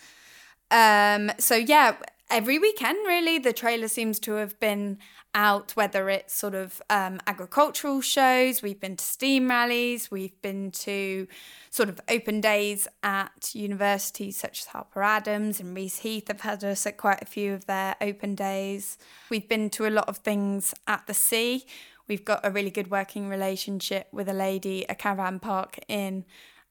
Um, 0.71 1.31
so 1.37 1.55
yeah, 1.55 1.95
every 2.29 2.59
weekend 2.59 2.97
really. 3.05 3.39
The 3.39 3.53
trailer 3.53 3.87
seems 3.87 4.19
to 4.21 4.33
have 4.33 4.59
been 4.59 4.97
out 5.35 5.75
whether 5.75 6.09
it's 6.09 6.33
sort 6.33 6.55
of 6.55 6.81
um, 6.89 7.19
agricultural 7.27 8.01
shows 8.01 8.63
we've 8.63 8.79
been 8.79 8.95
to 8.95 9.05
steam 9.05 9.47
rallies 9.47 10.09
we've 10.09 10.41
been 10.41 10.71
to 10.71 11.27
sort 11.69 11.87
of 11.87 12.01
open 12.09 12.41
days 12.41 12.87
at 13.03 13.53
universities 13.53 14.37
such 14.37 14.61
as 14.61 14.65
harper 14.67 15.03
adams 15.03 15.59
and 15.59 15.77
Reaseheath 15.77 16.27
have 16.29 16.41
had 16.41 16.63
us 16.63 16.85
at 16.87 16.97
quite 16.97 17.21
a 17.21 17.25
few 17.25 17.53
of 17.53 17.67
their 17.67 17.95
open 18.01 18.33
days. 18.33 18.97
We've 19.29 19.47
been 19.47 19.69
to 19.71 19.85
a 19.85 19.89
lot 19.89 20.09
of 20.09 20.17
things 20.17 20.73
at 20.87 21.05
the 21.05 21.13
sea. 21.13 21.65
We've 22.07 22.25
got 22.25 22.39
a 22.43 22.49
really 22.49 22.71
good 22.71 22.89
working 22.89 23.29
relationship 23.29 24.07
with 24.11 24.27
a 24.27 24.33
lady 24.33 24.83
a 24.89 24.95
caravan 24.95 25.39
park 25.39 25.77
in 25.87 26.25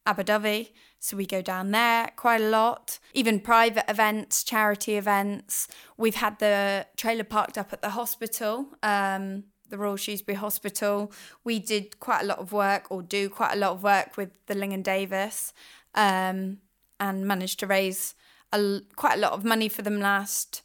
Aberdovey 0.09 0.71
so 1.01 1.17
we 1.17 1.27
go 1.27 1.41
down 1.41 1.71
there 1.71 2.11
quite 2.17 2.41
a 2.41 2.49
lot, 2.49 2.99
even 3.15 3.39
private 3.39 3.89
events, 3.89 4.43
charity 4.43 4.97
events. 4.97 5.69
We've 5.97 6.17
had 6.17 6.39
the 6.41 6.87
trailer 6.97 7.25
parked 7.25 7.57
up 7.57 7.73
at 7.73 7.83
the 7.83 7.91
hospital, 7.91 8.67
um, 8.83 9.45
the 9.69 9.79
Royal 9.79 9.97
Shrewsbury 9.97 10.37
Hospital. 10.37 11.13
We 11.45 11.61
did 11.61 12.01
quite 12.01 12.23
a 12.23 12.27
lot 12.27 12.39
of 12.39 12.53
work, 12.53 12.91
or 12.91 13.03
do 13.03 13.29
quite 13.29 13.53
a 13.53 13.59
lot 13.59 13.73
of 13.73 13.83
work 13.85 14.17
with 14.17 14.31
the 14.47 14.55
Lingen 14.55 14.83
Davies, 14.83 15.53
um, 15.95 16.59
and 16.99 17.27
managed 17.27 17.61
to 17.61 17.67
raise 17.67 18.17
a, 18.53 18.81
quite 18.97 19.19
a 19.19 19.21
lot 19.21 19.33
of 19.33 19.45
money 19.45 19.69
for 19.69 19.83
them 19.83 20.01
last 20.01 20.63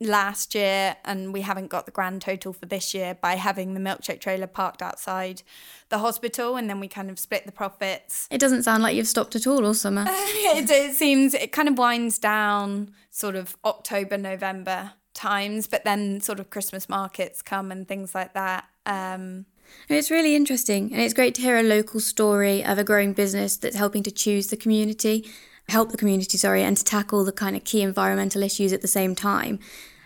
last 0.00 0.54
year 0.54 0.96
and 1.04 1.32
we 1.32 1.42
haven't 1.42 1.68
got 1.68 1.86
the 1.86 1.92
grand 1.92 2.22
total 2.22 2.52
for 2.52 2.66
this 2.66 2.94
year 2.94 3.16
by 3.20 3.34
having 3.34 3.74
the 3.74 3.80
milkshake 3.80 4.20
trailer 4.20 4.46
parked 4.46 4.82
outside 4.82 5.42
the 5.88 5.98
hospital 5.98 6.56
and 6.56 6.68
then 6.68 6.80
we 6.80 6.88
kind 6.88 7.10
of 7.10 7.18
split 7.18 7.46
the 7.46 7.52
profits. 7.52 8.28
It 8.30 8.38
doesn't 8.38 8.62
sound 8.62 8.82
like 8.82 8.96
you've 8.96 9.06
stopped 9.06 9.36
at 9.36 9.46
all 9.46 9.64
all 9.64 9.74
summer. 9.74 10.04
it, 10.08 10.70
it 10.70 10.94
seems 10.94 11.34
it 11.34 11.52
kind 11.52 11.68
of 11.68 11.78
winds 11.78 12.18
down 12.18 12.92
sort 13.10 13.36
of 13.36 13.56
October, 13.64 14.18
November 14.18 14.92
times, 15.14 15.66
but 15.66 15.84
then 15.84 16.20
sort 16.20 16.38
of 16.38 16.50
Christmas 16.50 16.88
markets 16.88 17.42
come 17.42 17.72
and 17.72 17.88
things 17.88 18.14
like 18.14 18.34
that. 18.34 18.66
Um, 18.84 19.46
it's 19.88 20.10
really 20.10 20.36
interesting, 20.36 20.92
and 20.92 21.02
it's 21.02 21.14
great 21.14 21.34
to 21.36 21.42
hear 21.42 21.56
a 21.56 21.62
local 21.62 21.98
story 21.98 22.64
of 22.64 22.78
a 22.78 22.84
growing 22.84 23.12
business 23.12 23.56
that's 23.56 23.74
helping 23.74 24.02
to 24.04 24.10
choose 24.10 24.48
the 24.48 24.56
community 24.56 25.28
help 25.68 25.90
the 25.90 25.96
community, 25.96 26.38
sorry, 26.38 26.62
and 26.62 26.76
to 26.76 26.84
tackle 26.84 27.24
the 27.24 27.32
kind 27.32 27.56
of 27.56 27.64
key 27.64 27.82
environmental 27.82 28.42
issues 28.42 28.72
at 28.72 28.82
the 28.82 28.88
same 28.88 29.14
time. 29.14 29.58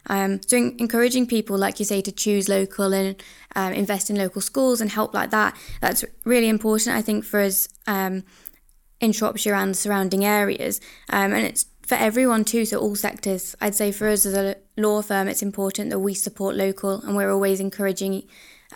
Um, 0.06 0.40
so 0.46 0.56
encouraging 0.56 1.26
people, 1.26 1.58
like 1.58 1.78
you 1.78 1.84
say, 1.84 2.00
to 2.00 2.12
choose 2.12 2.48
local 2.48 2.94
and 2.94 3.22
um, 3.54 3.72
invest 3.72 4.10
in 4.10 4.16
local 4.16 4.40
schools 4.40 4.80
and 4.80 4.90
help 4.90 5.12
like 5.12 5.30
that, 5.30 5.56
that's 5.80 6.04
really 6.24 6.48
important, 6.48 6.96
I 6.96 7.02
think, 7.02 7.24
for 7.24 7.40
us 7.40 7.68
um, 7.86 8.24
in 9.00 9.12
Shropshire 9.12 9.54
and 9.54 9.72
the 9.72 9.76
surrounding 9.76 10.24
areas. 10.24 10.80
Um, 11.10 11.32
and 11.32 11.46
it's 11.46 11.66
for 11.82 11.96
everyone 11.96 12.44
too, 12.44 12.64
so 12.64 12.78
all 12.78 12.94
sectors. 12.94 13.54
I'd 13.60 13.74
say 13.74 13.92
for 13.92 14.08
us 14.08 14.24
as 14.24 14.34
a 14.34 14.56
law 14.76 15.02
firm, 15.02 15.28
it's 15.28 15.42
important 15.42 15.90
that 15.90 15.98
we 15.98 16.14
support 16.14 16.56
local 16.56 17.00
and 17.02 17.16
we're 17.16 17.32
always 17.32 17.60
encouraging 17.60 18.22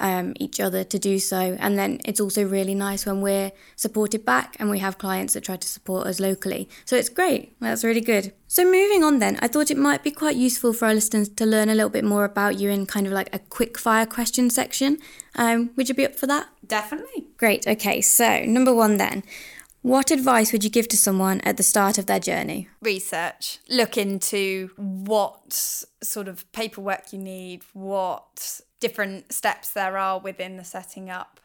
um, 0.00 0.35
each 0.40 0.61
other 0.61 0.85
to 0.85 0.98
do 0.98 1.18
so. 1.18 1.57
And 1.59 1.78
then 1.78 2.00
it's 2.04 2.20
also 2.20 2.44
really 2.44 2.74
nice 2.74 3.07
when 3.07 3.20
we're 3.20 3.52
supported 3.76 4.24
back 4.24 4.57
and 4.59 4.70
we 4.70 4.78
have 4.78 4.98
clients 4.98 5.35
that 5.35 5.44
try 5.44 5.57
to 5.57 5.68
support 5.68 6.07
us 6.07 6.20
locally. 6.20 6.68
So 6.85 6.96
it's 6.96 7.09
great. 7.09 7.57
That's 7.61 7.85
really 7.85 8.00
good. 8.00 8.33
So 8.46 8.64
moving 8.64 9.02
on 9.02 9.18
then, 9.18 9.38
I 9.40 9.48
thought 9.48 9.70
it 9.70 9.78
might 9.78 10.02
be 10.02 10.11
quite 10.11 10.37
useful 10.37 10.72
for 10.72 10.87
our 10.87 10.94
listeners 10.94 11.28
to 11.28 11.46
learn 11.46 11.68
a 11.68 11.74
little 11.74 11.90
bit 11.90 12.04
more 12.04 12.24
about 12.24 12.59
you 12.59 12.70
in 12.70 12.87
kind 12.87 13.07
of 13.07 13.12
like 13.12 13.35
a 13.35 13.38
quick 13.38 13.78
fire 13.78 14.07
question 14.07 14.50
section. 14.50 14.98
Um, 15.35 15.70
would 15.76 15.88
you 15.88 15.94
be 15.94 16.04
up 16.04 16.14
for 16.14 16.26
that? 16.26 16.48
Definitely. 16.66 17.26
Great. 17.37 17.66
Okay. 17.66 18.00
So 18.00 18.44
number 18.44 18.74
one 18.74 18.96
then. 18.96 19.22
What 19.83 20.11
advice 20.11 20.50
would 20.50 20.64
you 20.64 20.70
give 20.70 20.88
to 20.88 20.96
someone 20.96 21.42
at 21.42 21.59
the 21.59 21.62
start 21.62 21.98
of 21.98 22.07
their 22.07 22.18
journey? 22.18 22.70
Research. 22.80 23.59
Look 23.68 23.98
into 23.98 24.70
what 24.76 25.52
sort 26.02 26.26
of 26.26 26.50
paperwork 26.52 27.12
you 27.12 27.18
need, 27.18 27.64
what 27.74 28.62
different 28.85 29.33
steps 29.33 29.70
there 29.70 29.97
are 29.97 30.18
within 30.18 30.59
the 30.59 30.64
setting 30.64 31.09
up 31.09 31.40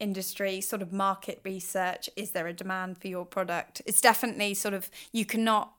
industry, 0.00 0.60
sort 0.60 0.82
of 0.82 0.92
market 0.92 1.40
research. 1.44 2.10
Is 2.16 2.32
there 2.32 2.48
a 2.48 2.52
demand 2.52 2.98
for 2.98 3.06
your 3.06 3.24
product? 3.24 3.80
It's 3.86 4.00
definitely 4.00 4.54
sort 4.54 4.74
of, 4.74 4.90
you 5.12 5.24
cannot 5.24 5.72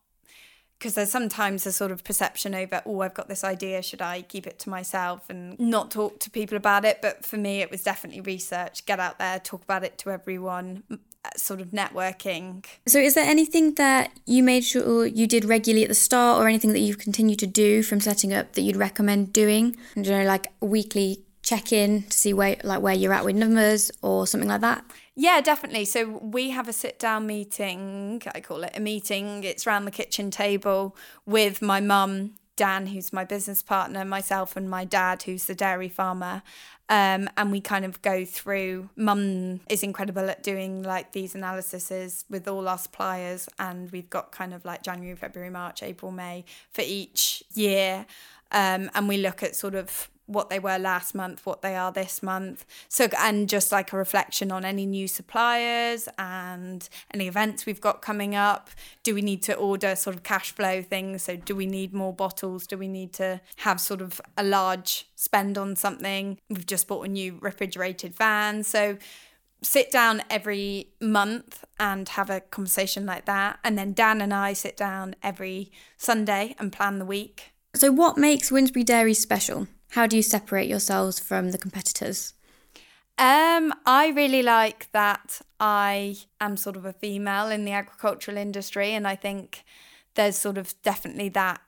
because 0.80 0.96
there's 0.96 1.12
sometimes 1.12 1.68
a 1.68 1.72
sort 1.74 1.92
of 1.92 2.04
perception 2.06 2.56
over, 2.56 2.82
oh, 2.86 3.02
I've 3.02 3.14
got 3.14 3.28
this 3.28 3.44
idea, 3.44 3.84
should 3.84 4.02
I 4.02 4.22
keep 4.22 4.48
it 4.48 4.58
to 4.60 4.70
myself 4.70 5.30
and 5.30 5.60
not 5.60 5.92
talk 5.92 6.20
to 6.22 6.30
people 6.32 6.56
about 6.56 6.86
it? 6.86 7.00
But 7.02 7.26
for 7.26 7.38
me, 7.38 7.62
it 7.62 7.70
was 7.70 7.84
definitely 7.84 8.22
research, 8.22 8.86
get 8.86 9.00
out 9.00 9.20
there, 9.20 9.38
talk 9.38 9.64
about 9.64 9.84
it 9.84 9.98
to 10.00 10.12
everyone, 10.12 10.84
Uh, 11.24 11.30
sort 11.38 11.62
of 11.62 11.68
networking. 11.68 12.66
So, 12.88 12.98
is 12.98 13.14
there 13.14 13.26
anything 13.26 13.76
that 13.76 14.12
you 14.26 14.42
made 14.42 14.64
sure 14.64 15.06
you 15.06 15.28
did 15.28 15.46
regularly 15.46 15.84
at 15.84 15.90
the 15.90 15.94
start, 15.94 16.42
or 16.42 16.48
anything 16.48 16.74
that 16.74 16.80
you've 16.80 16.98
continued 16.98 17.38
to 17.40 17.48
do 17.48 17.84
from 17.84 18.00
setting 18.00 18.34
up 18.34 18.54
that 18.54 18.62
you'd 18.62 18.76
recommend 18.76 19.32
doing? 19.32 19.78
And, 19.96 20.04
you 20.04 20.14
know, 20.14 20.24
like 20.24 20.48
weekly 20.62 21.24
check 21.44 21.72
in 21.72 22.04
to 22.04 22.18
see 22.18 22.34
where 22.34 22.58
like 22.64 22.82
where 22.82 22.96
you're 22.96 23.14
at 23.14 23.24
with 23.24 23.36
numbers 23.36 23.92
or 24.02 24.26
something 24.26 24.50
like 24.50 24.62
that. 24.62 24.84
Yeah, 25.16 25.42
definitely. 25.42 25.86
So 25.86 26.08
we 26.08 26.50
have 26.52 26.68
a 26.68 26.74
sit 26.74 26.98
down 26.98 27.28
meeting. 27.28 28.24
I 28.34 28.40
call 28.40 28.64
it 28.64 28.72
a 28.76 28.80
meeting. 28.80 29.44
It's 29.44 29.68
around 29.68 29.86
the 29.86 29.92
kitchen 29.92 30.32
table 30.32 30.96
with 31.28 31.62
my 31.62 31.82
mum, 31.82 32.36
Dan, 32.56 32.88
who's 32.88 33.14
my 33.14 33.26
business 33.26 33.62
partner, 33.62 34.06
myself, 34.06 34.56
and 34.56 34.70
my 34.70 34.86
dad, 34.86 35.22
who's 35.24 35.46
the 35.46 35.54
dairy 35.54 35.90
farmer. 35.90 36.42
Um, 36.92 37.30
and 37.38 37.54
we 37.54 37.62
kind 37.62 37.86
of 37.86 38.02
go 38.02 38.26
through. 38.26 38.90
Mum 38.98 39.62
is 39.70 39.82
incredible 39.82 40.30
at 40.30 40.44
doing 40.44 40.84
like 40.84 41.14
these 41.14 41.34
analyses 41.36 42.26
with 42.30 42.50
all 42.50 42.68
our 42.68 42.78
suppliers, 42.78 43.48
and 43.58 43.90
we've 43.94 44.10
got 44.10 44.34
kind 44.34 44.54
of 44.54 44.66
like 44.66 44.84
January, 44.84 45.16
February, 45.16 45.50
March, 45.50 45.82
April, 45.84 46.12
May 46.12 46.44
for 46.74 46.82
each 46.86 47.46
year. 47.54 48.06
Um, 48.52 48.92
and 48.94 49.08
we 49.08 49.16
look 49.16 49.42
at 49.42 49.56
sort 49.56 49.74
of 49.74 50.10
what 50.32 50.50
they 50.50 50.60
were 50.60 50.78
last 50.78 51.14
month, 51.14 51.46
what 51.46 51.62
they 51.62 51.76
are 51.76 51.92
this 51.92 52.24
month. 52.24 52.66
So, 52.88 53.08
and 53.18 53.50
just 53.50 53.72
like 53.72 53.94
a 53.94 53.98
reflection 53.98 54.52
on 54.52 54.66
any 54.66 54.86
new 54.86 55.08
suppliers 55.08 56.08
and 56.18 56.88
any 57.14 57.28
events 57.28 57.66
we've 57.66 57.82
got 57.82 58.02
coming 58.02 58.36
up. 58.36 58.70
Do 59.04 59.14
we 59.14 59.22
need 59.22 59.44
to 59.44 59.56
order 59.56 59.96
sort 59.96 60.16
of 60.16 60.24
cash 60.24 60.52
flow 60.52 60.82
things? 60.82 61.24
So, 61.24 61.36
do 61.36 61.56
we 61.56 61.66
need 61.66 61.94
more 61.94 62.14
bottles? 62.14 62.68
Do 62.68 62.78
we 62.78 62.88
need 62.88 63.14
to 63.14 63.42
have 63.58 63.80
sort 63.80 64.02
of 64.02 64.22
a 64.38 64.44
large 64.44 65.08
spend 65.16 65.58
on 65.58 65.76
something? 65.76 66.40
We've 66.50 66.66
just 66.66 66.88
bought 66.88 67.06
a 67.06 67.10
new 67.10 67.38
refrigerated 67.42 68.16
van. 68.16 68.64
So, 68.64 68.98
sit 69.62 69.92
down 69.92 70.24
every 70.30 70.88
month 71.00 71.64
and 71.80 72.10
have 72.10 72.30
a 72.30 72.42
conversation 72.42 73.06
like 73.06 73.26
that. 73.26 73.60
And 73.64 73.78
then 73.78 73.94
Dan 73.94 74.22
and 74.22 74.34
I 74.34 74.54
sit 74.54 74.76
down 74.76 75.16
every 75.22 75.72
Sunday 75.98 76.56
and 76.60 76.72
plan 76.72 77.00
the 77.00 77.06
week. 77.06 77.52
So, 77.74 77.92
what 77.92 78.18
makes 78.18 78.52
Winsbury 78.52 78.84
Dairy 78.84 79.14
special? 79.14 79.68
How 79.92 80.08
do 80.08 80.16
you 80.16 80.24
separate 80.24 80.70
yourselves 80.70 81.20
from 81.20 81.52
the 81.52 81.58
competitors? 81.58 82.34
Um, 83.18 83.74
I 83.86 84.12
really 84.16 84.42
like 84.42 84.90
that 84.94 85.42
I 85.60 86.18
am 86.40 86.56
sort 86.58 86.78
of 86.78 86.86
a 86.86 86.94
female 86.94 87.50
in 87.50 87.66
the 87.66 87.74
agricultural 87.74 88.38
industry, 88.38 88.94
and 88.94 89.06
I 89.08 89.16
think 89.16 89.64
there's 90.16 90.38
sort 90.38 90.58
of 90.58 90.74
definitely 90.82 91.30
that 91.30 91.62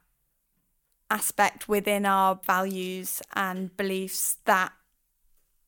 aspect 1.09 1.67
within 1.67 2.05
our 2.05 2.39
values 2.45 3.21
and 3.35 3.75
beliefs 3.75 4.37
that 4.45 4.71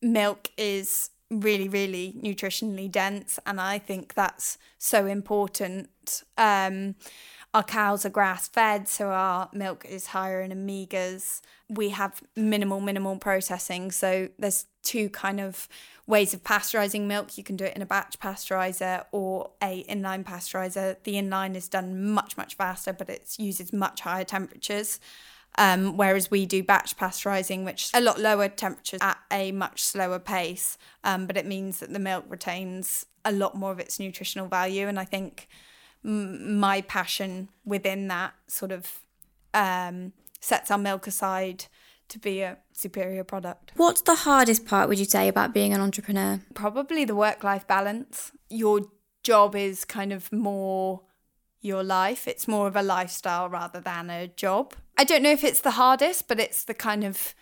milk 0.01 0.49
is 0.57 1.09
really, 1.29 1.67
really 1.67 2.15
nutritionally 2.21 2.89
dense. 2.89 3.37
And 3.45 3.59
I 3.59 3.79
think 3.79 4.13
that's 4.13 4.57
so 4.77 5.05
important. 5.05 6.23
Um, 6.37 6.95
our 7.55 7.63
cows 7.63 8.05
are 8.05 8.09
grass 8.09 8.49
fed, 8.49 8.85
so 8.89 9.07
our 9.07 9.47
milk 9.53 9.85
is 9.85 10.07
higher 10.07 10.41
in 10.41 10.51
omegas. 10.51 11.39
We 11.69 11.91
have 11.91 12.21
minimal, 12.35 12.81
minimal 12.81 13.17
processing. 13.17 13.91
So 13.91 14.27
there's 14.37 14.65
two 14.83 15.09
kind 15.09 15.39
of 15.39 15.69
ways 16.05 16.33
of 16.33 16.43
pasteurizing 16.43 17.03
milk. 17.03 17.37
You 17.37 17.45
can 17.45 17.55
do 17.55 17.63
it 17.63 17.73
in 17.73 17.81
a 17.81 17.85
batch 17.85 18.19
pasteurizer 18.19 19.05
or 19.13 19.51
a 19.63 19.85
inline 19.85 20.25
pasteurizer. 20.25 20.97
The 21.05 21.13
inline 21.13 21.55
is 21.55 21.69
done 21.69 22.11
much, 22.11 22.35
much 22.35 22.55
faster, 22.55 22.91
but 22.91 23.09
it 23.09 23.35
uses 23.39 23.71
much 23.71 24.01
higher 24.01 24.25
temperatures. 24.25 24.99
Um, 25.57 25.95
whereas 25.95 26.29
we 26.29 26.45
do 26.45 26.61
batch 26.61 26.97
pasteurizing, 26.97 27.63
which 27.63 27.89
a 27.93 28.01
lot 28.01 28.19
lower 28.19 28.49
temperatures 28.49 28.99
at 29.01 29.17
a 29.31 29.53
much 29.53 29.81
slower 29.81 30.19
pace, 30.19 30.77
um, 31.05 31.25
but 31.25 31.37
it 31.37 31.45
means 31.45 31.79
that 31.79 31.93
the 31.93 31.99
milk 31.99 32.25
retains 32.27 33.05
a 33.23 33.31
lot 33.31 33.55
more 33.55 33.71
of 33.71 33.79
its 33.79 33.97
nutritional 33.97 34.49
value. 34.49 34.89
And 34.89 34.99
I 34.99 35.05
think 35.05 35.47
m- 36.05 36.59
my 36.59 36.81
passion 36.81 37.49
within 37.65 38.07
that 38.09 38.33
sort 38.47 38.71
of 38.71 38.99
um, 39.53 40.13
sets 40.39 40.69
our 40.69 40.77
milk 40.77 41.07
aside 41.07 41.65
to 42.09 42.19
be 42.19 42.41
a 42.41 42.57
superior 42.71 43.23
product. 43.23 43.71
What's 43.75 44.01
the 44.01 44.15
hardest 44.15 44.65
part, 44.65 44.87
would 44.89 44.99
you 44.99 45.05
say, 45.05 45.27
about 45.27 45.53
being 45.53 45.73
an 45.73 45.81
entrepreneur? 45.81 46.39
Probably 46.53 47.03
the 47.03 47.15
work 47.15 47.43
life 47.43 47.65
balance. 47.67 48.31
Your 48.49 48.81
job 49.23 49.55
is 49.55 49.85
kind 49.85 50.13
of 50.13 50.31
more 50.31 51.01
your 51.61 51.83
life, 51.83 52.27
it's 52.27 52.47
more 52.47 52.67
of 52.67 52.75
a 52.75 52.83
lifestyle 52.83 53.49
rather 53.49 53.79
than 53.81 54.11
a 54.11 54.27
job. 54.27 54.75
I 54.99 55.03
don't 55.03 55.23
know 55.23 55.31
if 55.31 55.43
it's 55.43 55.61
the 55.61 55.71
hardest, 55.71 56.27
but 56.27 56.39
it's 56.39 56.63
the 56.63 56.75
kind 56.75 57.03
of 57.03 57.33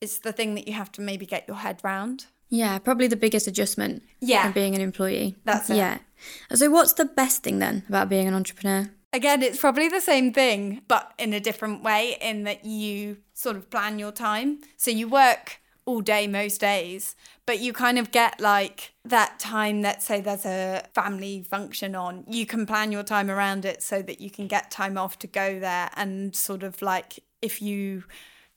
it's 0.00 0.18
the 0.18 0.32
thing 0.32 0.54
that 0.54 0.66
you 0.66 0.72
have 0.72 0.90
to 0.92 1.02
maybe 1.02 1.26
get 1.26 1.46
your 1.46 1.58
head 1.58 1.78
round. 1.84 2.26
Yeah, 2.48 2.78
probably 2.78 3.06
the 3.06 3.16
biggest 3.16 3.46
adjustment. 3.46 4.02
Yeah. 4.20 4.44
From 4.44 4.52
being 4.52 4.74
an 4.74 4.80
employee. 4.80 5.36
That's 5.44 5.68
it. 5.68 5.76
Yeah. 5.76 5.98
So, 6.52 6.70
what's 6.70 6.94
the 6.94 7.04
best 7.04 7.42
thing 7.42 7.58
then 7.58 7.84
about 7.88 8.08
being 8.08 8.28
an 8.28 8.34
entrepreneur? 8.34 8.90
Again, 9.12 9.42
it's 9.42 9.58
probably 9.58 9.88
the 9.88 10.00
same 10.00 10.32
thing, 10.32 10.82
but 10.86 11.12
in 11.18 11.32
a 11.32 11.40
different 11.40 11.82
way, 11.82 12.16
in 12.20 12.44
that 12.44 12.64
you 12.64 13.18
sort 13.34 13.56
of 13.56 13.68
plan 13.68 13.98
your 13.98 14.12
time. 14.12 14.60
So 14.76 14.92
you 14.92 15.08
work 15.08 15.60
all 15.84 16.00
day 16.00 16.28
most 16.28 16.60
days, 16.60 17.16
but 17.44 17.58
you 17.58 17.72
kind 17.72 17.98
of 17.98 18.12
get 18.12 18.40
like 18.40 18.92
that 19.04 19.40
time 19.40 19.82
that 19.82 20.02
say 20.02 20.20
there's 20.20 20.46
a 20.46 20.84
family 20.94 21.42
function 21.42 21.96
on, 21.96 22.24
you 22.28 22.46
can 22.46 22.66
plan 22.66 22.92
your 22.92 23.02
time 23.02 23.28
around 23.28 23.64
it 23.64 23.82
so 23.82 24.00
that 24.02 24.20
you 24.20 24.30
can 24.30 24.46
get 24.46 24.70
time 24.70 24.96
off 24.96 25.18
to 25.18 25.26
go 25.26 25.58
there 25.58 25.90
and 25.96 26.36
sort 26.36 26.62
of 26.62 26.80
like 26.80 27.18
if 27.42 27.60
you 27.60 28.04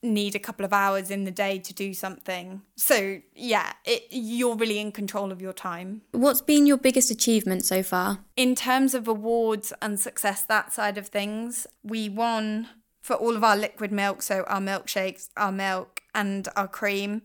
need 0.04 0.34
a 0.34 0.38
couple 0.38 0.64
of 0.64 0.72
hours 0.72 1.10
in 1.10 1.24
the 1.24 1.30
day 1.30 1.58
to 1.58 1.74
do 1.74 1.94
something. 1.94 2.62
So, 2.76 3.20
yeah, 3.34 3.72
it, 3.84 4.06
you're 4.10 4.56
really 4.56 4.78
in 4.78 4.92
control 4.92 5.32
of 5.32 5.40
your 5.40 5.52
time. 5.52 6.02
What's 6.12 6.40
been 6.40 6.66
your 6.66 6.76
biggest 6.76 7.10
achievement 7.10 7.64
so 7.64 7.82
far? 7.82 8.20
In 8.36 8.54
terms 8.54 8.94
of 8.94 9.08
awards 9.08 9.72
and 9.80 9.98
success, 9.98 10.42
that 10.42 10.72
side 10.72 10.98
of 10.98 11.08
things, 11.08 11.66
we 11.82 12.08
won 12.08 12.68
for 13.02 13.16
all 13.16 13.36
of 13.36 13.44
our 13.44 13.56
liquid 13.56 13.92
milk, 13.92 14.22
so 14.22 14.44
our 14.44 14.60
milkshakes, 14.60 15.28
our 15.36 15.52
milk, 15.52 16.00
and 16.14 16.48
our 16.56 16.68
cream 16.68 17.22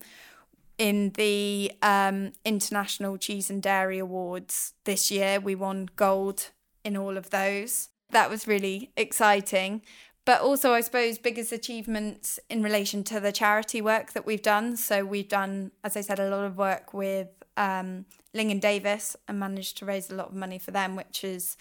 in 0.76 1.10
the 1.10 1.72
um, 1.82 2.32
International 2.44 3.16
Cheese 3.16 3.50
and 3.50 3.62
Dairy 3.62 3.98
Awards 3.98 4.72
this 4.84 5.10
year. 5.10 5.38
We 5.38 5.54
won 5.54 5.88
gold 5.96 6.50
in 6.84 6.96
all 6.96 7.16
of 7.16 7.30
those. 7.30 7.90
That 8.10 8.28
was 8.28 8.48
really 8.48 8.90
exciting. 8.96 9.82
But 10.30 10.42
also, 10.42 10.74
I 10.74 10.80
suppose, 10.80 11.18
biggest 11.18 11.50
achievements 11.50 12.38
in 12.48 12.62
relation 12.62 13.02
to 13.02 13.18
the 13.18 13.32
charity 13.32 13.82
work 13.82 14.12
that 14.12 14.24
we've 14.24 14.40
done. 14.40 14.76
So, 14.76 15.04
we've 15.04 15.28
done, 15.28 15.72
as 15.82 15.96
I 15.96 16.02
said, 16.02 16.20
a 16.20 16.30
lot 16.30 16.44
of 16.44 16.56
work 16.56 16.94
with 16.94 17.26
um, 17.56 18.04
Lingen 18.32 18.60
Davies 18.60 19.16
and 19.26 19.40
managed 19.40 19.78
to 19.78 19.86
raise 19.86 20.08
a 20.08 20.14
lot 20.14 20.28
of 20.28 20.34
money 20.36 20.60
for 20.60 20.70
them, 20.70 20.94
which 20.94 21.24
is 21.24 21.56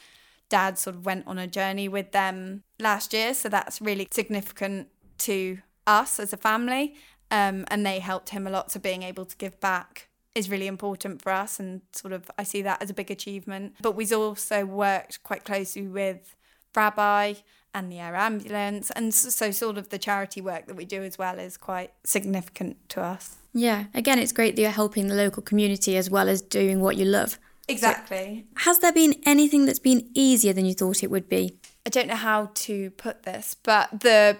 dad 0.50 0.78
sort 0.78 0.96
of 0.96 1.04
went 1.04 1.26
on 1.26 1.40
a 1.40 1.48
journey 1.48 1.90
with 1.90 2.12
them 2.12 2.62
last 2.78 3.12
year. 3.12 3.34
So, 3.34 3.50
that's 3.50 3.82
really 3.82 4.08
significant 4.12 4.90
to 5.30 5.58
us 5.88 6.20
as 6.20 6.32
a 6.32 6.38
family. 6.38 6.94
Um, 7.32 7.66
and 7.70 7.84
they 7.84 7.98
helped 7.98 8.30
him 8.30 8.46
a 8.46 8.52
lot. 8.52 8.72
So, 8.72 8.80
being 8.80 9.02
able 9.02 9.26
to 9.26 9.36
give 9.38 9.60
back 9.60 10.10
is 10.36 10.48
really 10.48 10.68
important 10.68 11.24
for 11.24 11.32
us. 11.32 11.60
And 11.60 11.82
sort 11.92 12.14
of, 12.14 12.30
I 12.38 12.44
see 12.44 12.62
that 12.62 12.84
as 12.84 12.92
a 12.92 12.94
big 12.94 13.10
achievement. 13.10 13.78
But 13.82 13.96
we've 13.96 14.14
also 14.14 14.64
worked 14.64 15.24
quite 15.24 15.44
closely 15.44 15.88
with 15.88 16.36
RABI 16.76 17.42
and 17.74 17.92
the 17.92 18.00
air 18.00 18.16
ambulance. 18.16 18.92
And 18.92 19.14
so, 19.14 19.52
sort 19.52 19.78
of, 19.78 19.90
the 19.90 19.98
charity 19.98 20.42
work 20.42 20.68
that 20.68 20.76
we 20.76 20.86
do 20.86 21.04
as 21.04 21.18
well 21.18 21.40
is 21.40 21.58
quite 21.58 21.92
significant 22.04 22.78
to 22.90 23.02
us. 23.02 23.38
Yeah, 23.54 23.86
again, 23.94 24.20
it's 24.20 24.32
great 24.32 24.56
that 24.56 24.62
you're 24.62 24.72
helping 24.72 25.08
the 25.08 25.16
local 25.16 25.42
community 25.42 25.98
as 25.98 26.10
well 26.10 26.30
as 26.30 26.42
doing 26.42 26.82
what 26.82 26.98
you 26.98 27.06
love. 27.06 27.40
Exactly. 27.68 28.46
So, 28.58 28.64
has 28.66 28.80
there 28.80 28.94
been 28.94 29.16
anything 29.26 29.66
that's 29.66 29.80
been 29.80 30.10
easier 30.14 30.54
than 30.54 30.66
you 30.66 30.74
thought 30.74 31.04
it 31.04 31.12
would 31.12 31.30
be? 31.30 31.58
I 31.86 31.90
don't 31.90 32.08
know 32.08 32.16
how 32.16 32.52
to 32.54 32.92
put 32.92 33.24
this, 33.24 33.56
but 33.64 34.02
the 34.02 34.38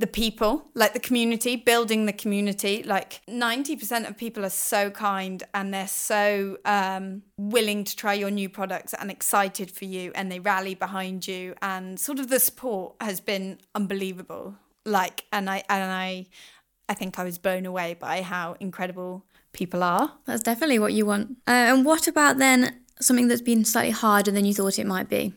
the 0.00 0.06
people, 0.06 0.64
like 0.74 0.94
the 0.94 1.00
community, 1.00 1.56
building 1.56 2.06
the 2.06 2.12
community. 2.12 2.82
Like 2.82 3.20
90% 3.28 4.08
of 4.08 4.16
people 4.16 4.46
are 4.46 4.50
so 4.50 4.90
kind 4.90 5.42
and 5.52 5.74
they're 5.74 5.86
so 5.86 6.56
um, 6.64 7.22
willing 7.36 7.84
to 7.84 7.94
try 7.94 8.14
your 8.14 8.30
new 8.30 8.48
products 8.48 8.94
and 8.94 9.10
excited 9.10 9.70
for 9.70 9.84
you 9.84 10.10
and 10.14 10.32
they 10.32 10.40
rally 10.40 10.74
behind 10.74 11.28
you. 11.28 11.54
And 11.60 12.00
sort 12.00 12.18
of 12.18 12.30
the 12.30 12.40
support 12.40 12.94
has 13.00 13.20
been 13.20 13.58
unbelievable. 13.74 14.56
Like, 14.86 15.26
and 15.32 15.50
I, 15.50 15.64
and 15.68 15.92
I, 15.92 16.26
I 16.88 16.94
think 16.94 17.18
I 17.18 17.24
was 17.24 17.36
blown 17.36 17.66
away 17.66 17.92
by 17.92 18.22
how 18.22 18.56
incredible 18.58 19.26
people 19.52 19.82
are. 19.82 20.14
That's 20.24 20.42
definitely 20.42 20.78
what 20.78 20.94
you 20.94 21.04
want. 21.04 21.32
Uh, 21.46 21.68
and 21.68 21.84
what 21.84 22.08
about 22.08 22.38
then 22.38 22.80
something 23.02 23.28
that's 23.28 23.42
been 23.42 23.66
slightly 23.66 23.90
harder 23.90 24.30
than 24.30 24.46
you 24.46 24.54
thought 24.54 24.78
it 24.78 24.86
might 24.86 25.10
be? 25.10 25.34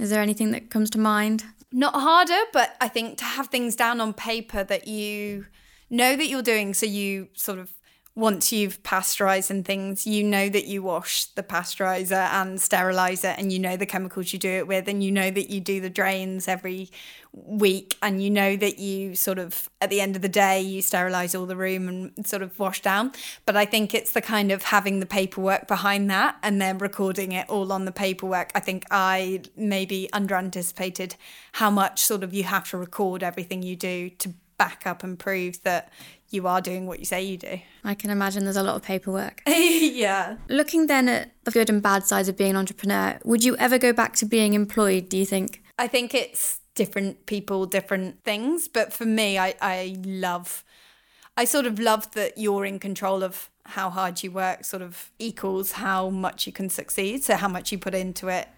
Is 0.00 0.10
there 0.10 0.20
anything 0.20 0.50
that 0.50 0.70
comes 0.70 0.90
to 0.90 0.98
mind? 0.98 1.44
Not 1.72 1.94
harder, 1.94 2.38
but 2.52 2.76
I 2.80 2.88
think 2.88 3.18
to 3.18 3.24
have 3.24 3.48
things 3.48 3.76
down 3.76 4.00
on 4.00 4.12
paper 4.12 4.64
that 4.64 4.86
you 4.86 5.46
know 5.90 6.16
that 6.16 6.26
you're 6.26 6.42
doing, 6.42 6.74
so 6.74 6.86
you 6.86 7.28
sort 7.34 7.58
of 7.58 7.70
once 8.14 8.52
you've 8.52 8.82
pasteurized 8.82 9.50
and 9.50 9.64
things, 9.64 10.06
you 10.06 10.22
know 10.22 10.48
that 10.50 10.66
you 10.66 10.82
wash 10.82 11.24
the 11.26 11.42
pasteurizer 11.42 12.28
and 12.32 12.60
sterilizer, 12.60 13.28
and 13.38 13.50
you 13.50 13.58
know 13.58 13.76
the 13.76 13.86
chemicals 13.86 14.32
you 14.32 14.38
do 14.38 14.50
it 14.50 14.66
with, 14.66 14.86
and 14.86 15.02
you 15.02 15.10
know 15.10 15.30
that 15.30 15.48
you 15.48 15.60
do 15.60 15.80
the 15.80 15.88
drains 15.88 16.46
every 16.46 16.90
week, 17.32 17.96
and 18.02 18.22
you 18.22 18.28
know 18.28 18.54
that 18.54 18.78
you 18.78 19.14
sort 19.14 19.38
of 19.38 19.70
at 19.80 19.88
the 19.88 20.02
end 20.02 20.14
of 20.14 20.20
the 20.20 20.28
day 20.28 20.60
you 20.60 20.82
sterilize 20.82 21.34
all 21.34 21.46
the 21.46 21.56
room 21.56 21.88
and 21.88 22.26
sort 22.26 22.42
of 22.42 22.58
wash 22.58 22.82
down. 22.82 23.12
But 23.46 23.56
I 23.56 23.64
think 23.64 23.94
it's 23.94 24.12
the 24.12 24.20
kind 24.20 24.52
of 24.52 24.64
having 24.64 25.00
the 25.00 25.06
paperwork 25.06 25.66
behind 25.66 26.10
that 26.10 26.36
and 26.42 26.60
then 26.60 26.76
recording 26.76 27.32
it 27.32 27.48
all 27.48 27.72
on 27.72 27.86
the 27.86 27.92
paperwork. 27.92 28.52
I 28.54 28.60
think 28.60 28.84
I 28.90 29.40
maybe 29.56 30.10
under 30.12 30.34
anticipated 30.34 31.16
how 31.52 31.70
much 31.70 32.02
sort 32.02 32.22
of 32.22 32.34
you 32.34 32.44
have 32.44 32.68
to 32.70 32.76
record 32.76 33.22
everything 33.22 33.62
you 33.62 33.76
do 33.76 34.10
to 34.10 34.34
back 34.62 34.86
up 34.86 35.02
and 35.02 35.18
prove 35.18 35.60
that 35.64 35.92
you 36.30 36.46
are 36.46 36.60
doing 36.60 36.86
what 36.86 37.00
you 37.00 37.04
say 37.04 37.20
you 37.20 37.36
do. 37.36 37.58
I 37.82 37.94
can 37.94 38.10
imagine 38.10 38.44
there's 38.44 38.56
a 38.56 38.62
lot 38.62 38.76
of 38.76 38.82
paperwork. 38.82 39.42
yeah. 39.46 40.36
Looking 40.48 40.86
then 40.86 41.08
at 41.08 41.32
the 41.42 41.50
good 41.50 41.68
and 41.68 41.82
bad 41.82 42.04
sides 42.04 42.28
of 42.28 42.36
being 42.36 42.50
an 42.50 42.56
entrepreneur, 42.56 43.18
would 43.24 43.42
you 43.42 43.56
ever 43.56 43.76
go 43.76 43.92
back 43.92 44.14
to 44.16 44.24
being 44.24 44.54
employed, 44.54 45.08
do 45.08 45.18
you 45.18 45.26
think? 45.26 45.64
I 45.80 45.88
think 45.88 46.14
it's 46.14 46.60
different 46.76 47.26
people, 47.26 47.66
different 47.66 48.22
things. 48.22 48.68
But 48.68 48.92
for 48.92 49.04
me, 49.04 49.36
I, 49.36 49.56
I 49.60 49.96
love, 50.04 50.64
I 51.36 51.44
sort 51.44 51.66
of 51.66 51.80
love 51.80 52.12
that 52.12 52.38
you're 52.38 52.64
in 52.64 52.78
control 52.78 53.24
of 53.24 53.50
how 53.64 53.90
hard 53.90 54.22
you 54.22 54.30
work, 54.30 54.64
sort 54.64 54.82
of 54.82 55.10
equals 55.18 55.72
how 55.72 56.08
much 56.08 56.46
you 56.46 56.52
can 56.52 56.68
succeed. 56.68 57.24
So 57.24 57.34
how 57.34 57.48
much 57.48 57.72
you 57.72 57.78
put 57.78 57.96
into 57.96 58.28
it 58.28 58.48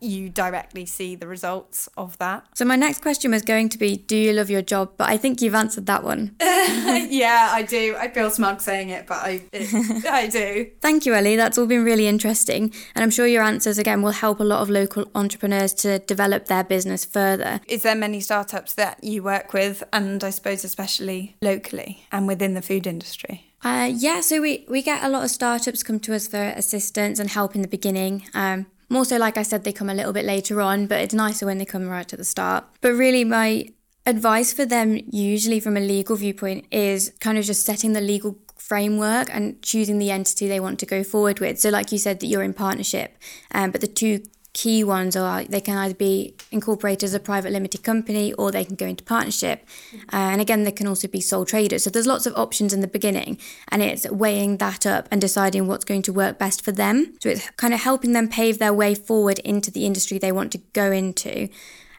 you 0.00 0.28
directly 0.28 0.86
see 0.86 1.14
the 1.14 1.26
results 1.26 1.88
of 1.96 2.16
that. 2.18 2.46
So 2.54 2.64
my 2.64 2.76
next 2.76 3.02
question 3.02 3.30
was 3.30 3.42
going 3.42 3.68
to 3.70 3.78
be 3.78 3.96
do 3.96 4.16
you 4.16 4.32
love 4.32 4.50
your 4.50 4.62
job? 4.62 4.92
But 4.96 5.08
I 5.08 5.16
think 5.16 5.40
you've 5.40 5.54
answered 5.54 5.86
that 5.86 6.04
one. 6.04 6.36
yeah, 6.40 7.50
I 7.52 7.62
do. 7.62 7.96
I 7.98 8.08
feel 8.08 8.30
smug 8.30 8.60
saying 8.60 8.90
it, 8.90 9.06
but 9.06 9.18
I 9.18 9.42
it, 9.52 10.06
I 10.10 10.26
do. 10.26 10.70
Thank 10.80 11.06
you, 11.06 11.14
Ellie. 11.14 11.36
That's 11.36 11.58
all 11.58 11.66
been 11.66 11.84
really 11.84 12.06
interesting, 12.06 12.72
and 12.94 13.02
I'm 13.02 13.10
sure 13.10 13.26
your 13.26 13.42
answers 13.42 13.78
again 13.78 14.02
will 14.02 14.12
help 14.12 14.40
a 14.40 14.44
lot 14.44 14.60
of 14.60 14.70
local 14.70 15.06
entrepreneurs 15.14 15.74
to 15.74 15.98
develop 16.00 16.46
their 16.46 16.64
business 16.64 17.04
further. 17.04 17.60
Is 17.66 17.82
there 17.82 17.94
many 17.94 18.20
startups 18.20 18.74
that 18.74 19.02
you 19.02 19.22
work 19.22 19.52
with 19.52 19.82
and 19.92 20.22
I 20.22 20.30
suppose 20.30 20.64
especially 20.64 21.36
locally 21.42 22.04
and 22.12 22.26
within 22.26 22.54
the 22.54 22.62
food 22.62 22.86
industry? 22.86 23.44
Uh, 23.62 23.90
yeah, 23.92 24.20
so 24.20 24.40
we, 24.40 24.64
we 24.68 24.82
get 24.82 25.02
a 25.02 25.08
lot 25.08 25.24
of 25.24 25.30
startups 25.30 25.82
come 25.82 25.98
to 26.00 26.14
us 26.14 26.28
for 26.28 26.36
assistance 26.36 27.18
and 27.18 27.30
help 27.30 27.56
in 27.56 27.62
the 27.62 27.68
beginning. 27.68 28.24
Um, 28.32 28.66
more 28.88 29.04
so, 29.04 29.16
like 29.16 29.36
I 29.36 29.42
said, 29.42 29.64
they 29.64 29.72
come 29.72 29.90
a 29.90 29.94
little 29.94 30.12
bit 30.12 30.24
later 30.24 30.60
on, 30.60 30.86
but 30.86 31.00
it's 31.00 31.14
nicer 31.14 31.46
when 31.46 31.58
they 31.58 31.64
come 31.64 31.88
right 31.88 32.10
at 32.10 32.18
the 32.18 32.24
start. 32.24 32.64
But 32.80 32.92
really, 32.92 33.24
my 33.24 33.68
advice 34.06 34.52
for 34.52 34.64
them, 34.64 35.00
usually 35.10 35.60
from 35.60 35.76
a 35.76 35.80
legal 35.80 36.16
viewpoint, 36.16 36.66
is 36.70 37.12
kind 37.20 37.36
of 37.36 37.44
just 37.44 37.64
setting 37.64 37.92
the 37.92 38.00
legal 38.00 38.38
framework 38.56 39.28
and 39.30 39.60
choosing 39.62 39.98
the 39.98 40.10
entity 40.10 40.48
they 40.48 40.60
want 40.60 40.78
to 40.80 40.86
go 40.86 41.04
forward 41.04 41.40
with. 41.40 41.60
So, 41.60 41.70
like 41.70 41.92
you 41.92 41.98
said, 41.98 42.20
that 42.20 42.26
you're 42.26 42.42
in 42.42 42.54
partnership, 42.54 43.16
um, 43.52 43.70
but 43.70 43.80
the 43.80 43.86
two 43.86 44.22
key 44.58 44.82
ones 44.82 45.14
are 45.14 45.44
they 45.44 45.60
can 45.60 45.76
either 45.76 45.94
be 45.94 46.34
incorporated 46.50 47.04
as 47.04 47.14
a 47.14 47.20
private 47.20 47.52
limited 47.52 47.84
company 47.84 48.32
or 48.32 48.50
they 48.50 48.64
can 48.64 48.74
go 48.74 48.86
into 48.86 49.04
partnership. 49.04 49.64
Uh, 50.12 50.32
and 50.32 50.40
again, 50.40 50.64
they 50.64 50.72
can 50.72 50.88
also 50.88 51.06
be 51.06 51.20
sole 51.20 51.44
traders. 51.44 51.84
So 51.84 51.90
there's 51.90 52.08
lots 52.08 52.26
of 52.26 52.34
options 52.34 52.72
in 52.72 52.80
the 52.80 52.88
beginning, 52.88 53.38
and 53.68 53.82
it's 53.82 54.10
weighing 54.10 54.56
that 54.56 54.84
up 54.84 55.06
and 55.12 55.20
deciding 55.20 55.68
what's 55.68 55.84
going 55.84 56.02
to 56.02 56.12
work 56.12 56.38
best 56.38 56.64
for 56.64 56.72
them. 56.72 57.14
So 57.22 57.28
it's 57.28 57.48
kind 57.50 57.72
of 57.72 57.80
helping 57.80 58.14
them 58.14 58.28
pave 58.28 58.58
their 58.58 58.74
way 58.74 58.96
forward 58.96 59.38
into 59.40 59.70
the 59.70 59.86
industry 59.86 60.18
they 60.18 60.32
want 60.32 60.50
to 60.52 60.58
go 60.72 60.90
into. 60.90 61.48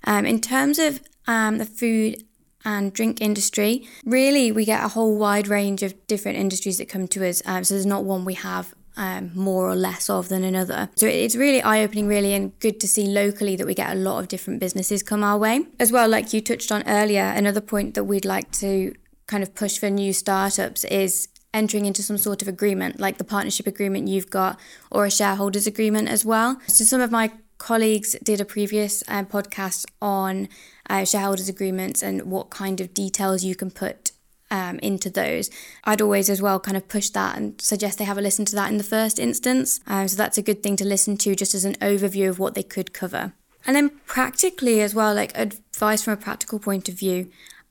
Um, 0.03 0.25
in 0.25 0.41
terms 0.41 0.79
of 0.79 1.01
um, 1.27 1.59
the 1.59 1.65
food 1.65 2.25
and 2.65 2.91
drink 2.91 3.21
industry. 3.21 3.87
Really, 4.03 4.51
we 4.51 4.65
get 4.65 4.83
a 4.83 4.89
whole 4.89 5.17
wide 5.17 5.47
range 5.47 5.81
of 5.81 5.95
different 6.07 6.37
industries 6.37 6.77
that 6.77 6.89
come 6.89 7.07
to 7.07 7.25
us. 7.25 7.41
Um, 7.45 7.63
so 7.63 7.73
there's 7.73 7.85
not 7.85 8.03
one 8.03 8.25
we 8.25 8.33
have 8.33 8.75
um, 8.99 9.31
more 9.33 9.67
or 9.67 9.75
less 9.75 10.09
of 10.09 10.27
than 10.27 10.43
another. 10.43 10.89
So 10.97 11.07
it's 11.07 11.35
really 11.35 11.61
eye 11.61 11.81
opening, 11.81 12.07
really, 12.07 12.33
and 12.33 12.57
good 12.59 12.79
to 12.81 12.87
see 12.87 13.07
locally 13.07 13.55
that 13.55 13.65
we 13.65 13.73
get 13.73 13.91
a 13.91 13.95
lot 13.95 14.19
of 14.19 14.27
different 14.27 14.59
businesses 14.59 15.01
come 15.01 15.23
our 15.23 15.37
way. 15.37 15.65
As 15.79 15.91
well, 15.91 16.07
like 16.07 16.33
you 16.33 16.41
touched 16.41 16.71
on 16.71 16.83
earlier, 16.85 17.23
another 17.23 17.61
point 17.61 17.93
that 17.95 18.03
we'd 18.03 18.25
like 18.25 18.51
to 18.51 18.93
kind 19.25 19.41
of 19.41 19.55
push 19.55 19.77
for 19.77 19.89
new 19.89 20.11
startups 20.11 20.83
is 20.83 21.29
entering 21.53 21.85
into 21.85 22.03
some 22.03 22.17
sort 22.17 22.41
of 22.41 22.47
agreement, 22.49 22.99
like 22.99 23.17
the 23.17 23.23
partnership 23.23 23.65
agreement 23.65 24.09
you've 24.09 24.29
got, 24.29 24.59
or 24.91 25.05
a 25.05 25.11
shareholders 25.11 25.65
agreement 25.65 26.09
as 26.09 26.25
well. 26.25 26.59
So 26.67 26.83
some 26.83 26.99
of 26.99 27.09
my 27.09 27.31
colleagues 27.57 28.17
did 28.21 28.41
a 28.41 28.45
previous 28.45 29.01
um, 29.07 29.25
podcast 29.25 29.85
on 30.01 30.49
uh, 30.89 31.05
shareholders 31.05 31.47
agreements 31.47 32.03
and 32.03 32.23
what 32.23 32.49
kind 32.49 32.81
of 32.81 32.93
details 32.93 33.45
you 33.45 33.55
can 33.55 33.71
put 33.71 34.08
um, 34.51 34.79
into 34.79 35.09
those. 35.09 35.49
I'd 35.83 36.01
always 36.01 36.29
as 36.29 36.41
well 36.41 36.59
kind 36.59 36.77
of 36.77 36.87
push 36.87 37.09
that 37.09 37.37
and 37.37 37.59
suggest 37.61 37.97
they 37.97 38.05
have 38.05 38.17
a 38.17 38.21
listen 38.21 38.45
to 38.45 38.55
that 38.55 38.71
in 38.71 38.77
the 38.77 38.83
first 38.83 39.19
instance. 39.19 39.79
Um, 39.87 40.07
so 40.07 40.15
that's 40.15 40.37
a 40.37 40.41
good 40.41 40.63
thing 40.63 40.75
to 40.77 40.85
listen 40.85 41.17
to 41.17 41.35
just 41.35 41.53
as 41.53 41.65
an 41.65 41.75
overview 41.75 42.29
of 42.29 42.39
what 42.39 42.55
they 42.55 42.63
could 42.63 42.93
cover. 42.93 43.33
And 43.65 43.75
then 43.75 43.89
practically 44.05 44.81
as 44.81 44.95
well, 44.95 45.13
like 45.13 45.37
advice 45.37 46.03
from 46.03 46.13
a 46.13 46.17
practical 46.17 46.59
point 46.59 46.89
of 46.89 46.95
view, 46.95 47.29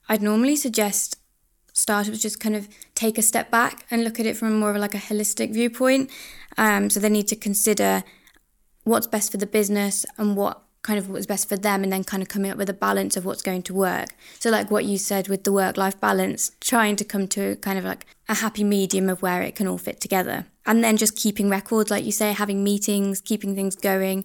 I'd 0.08 0.22
normally 0.22 0.56
suggest 0.56 1.16
startups 1.72 2.20
just 2.20 2.40
kind 2.40 2.56
of 2.56 2.68
take 2.94 3.18
a 3.18 3.22
step 3.22 3.50
back 3.50 3.86
and 3.90 4.02
look 4.02 4.18
at 4.18 4.26
it 4.26 4.36
from 4.36 4.58
more 4.58 4.70
of 4.70 4.76
like 4.76 4.94
a 4.94 4.98
holistic 4.98 5.52
viewpoint. 5.52 6.10
Um, 6.56 6.90
so 6.90 7.00
they 7.00 7.08
need 7.08 7.28
to 7.28 7.36
consider 7.36 8.02
what's 8.84 9.06
best 9.06 9.30
for 9.30 9.36
the 9.36 9.46
business 9.46 10.04
and 10.16 10.36
what 10.36 10.62
kind 10.82 10.98
of 10.98 11.08
what's 11.08 11.26
best 11.26 11.48
for 11.48 11.56
them 11.56 11.82
and 11.82 11.92
then 11.92 12.04
kind 12.04 12.22
of 12.22 12.28
coming 12.28 12.50
up 12.50 12.56
with 12.56 12.70
a 12.70 12.74
balance 12.74 13.16
of 13.16 13.24
what's 13.24 13.42
going 13.42 13.62
to 13.62 13.74
work. 13.74 14.10
So 14.38 14.50
like 14.50 14.70
what 14.70 14.84
you 14.84 14.98
said 14.98 15.28
with 15.28 15.44
the 15.44 15.52
work 15.52 15.76
life 15.76 16.00
balance, 16.00 16.52
trying 16.60 16.96
to 16.96 17.04
come 17.04 17.28
to 17.28 17.56
kind 17.56 17.78
of 17.78 17.84
like 17.84 18.06
a 18.28 18.34
happy 18.34 18.64
medium 18.64 19.08
of 19.08 19.22
where 19.22 19.42
it 19.42 19.54
can 19.54 19.66
all 19.66 19.78
fit 19.78 20.00
together. 20.00 20.46
And 20.66 20.84
then 20.84 20.96
just 20.96 21.16
keeping 21.16 21.48
records 21.48 21.90
like 21.90 22.04
you 22.04 22.12
say, 22.12 22.32
having 22.32 22.62
meetings, 22.62 23.20
keeping 23.20 23.54
things 23.54 23.74
going, 23.74 24.24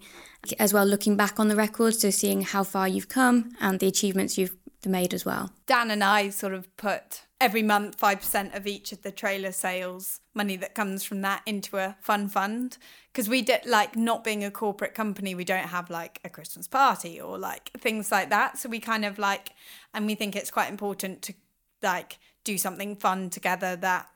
as 0.59 0.73
well 0.73 0.85
looking 0.85 1.15
back 1.15 1.39
on 1.39 1.47
the 1.47 1.55
records 1.55 1.99
so 1.99 2.09
seeing 2.09 2.41
how 2.41 2.63
far 2.63 2.87
you've 2.87 3.07
come 3.07 3.53
and 3.61 3.79
the 3.79 3.87
achievements 3.87 4.37
you've 4.37 4.55
made 4.85 5.13
as 5.13 5.25
well. 5.25 5.51
Dan 5.65 5.89
and 5.89 6.03
I 6.03 6.29
sort 6.29 6.53
of 6.53 6.75
put 6.75 7.23
every 7.43 7.61
month 7.61 7.99
5% 7.99 8.55
of 8.55 8.65
each 8.65 8.93
of 8.93 9.01
the 9.01 9.11
trailer 9.11 9.51
sales 9.51 10.21
money 10.33 10.55
that 10.55 10.73
comes 10.73 11.03
from 11.03 11.19
that 11.23 11.41
into 11.45 11.75
a 11.75 11.97
fun 11.99 12.29
fund. 12.29 12.77
Because 13.11 13.27
we 13.27 13.41
did 13.41 13.65
like 13.65 13.97
not 13.97 14.23
being 14.23 14.45
a 14.45 14.49
corporate 14.49 14.95
company 14.95 15.35
we 15.35 15.43
don't 15.43 15.67
have 15.67 15.89
like 15.89 16.19
a 16.23 16.29
christmas 16.29 16.69
party 16.69 17.19
or 17.19 17.37
like 17.37 17.69
things 17.77 18.13
like 18.13 18.29
that. 18.29 18.57
So 18.57 18.69
we 18.69 18.79
kind 18.79 19.03
of 19.03 19.19
like 19.19 19.49
and 19.93 20.05
we 20.05 20.15
think 20.15 20.37
it's 20.37 20.51
quite 20.51 20.69
important 20.69 21.21
to 21.23 21.33
like 21.81 22.17
do 22.45 22.57
something 22.57 22.95
fun 22.95 23.29
together 23.29 23.75
that 23.75 24.07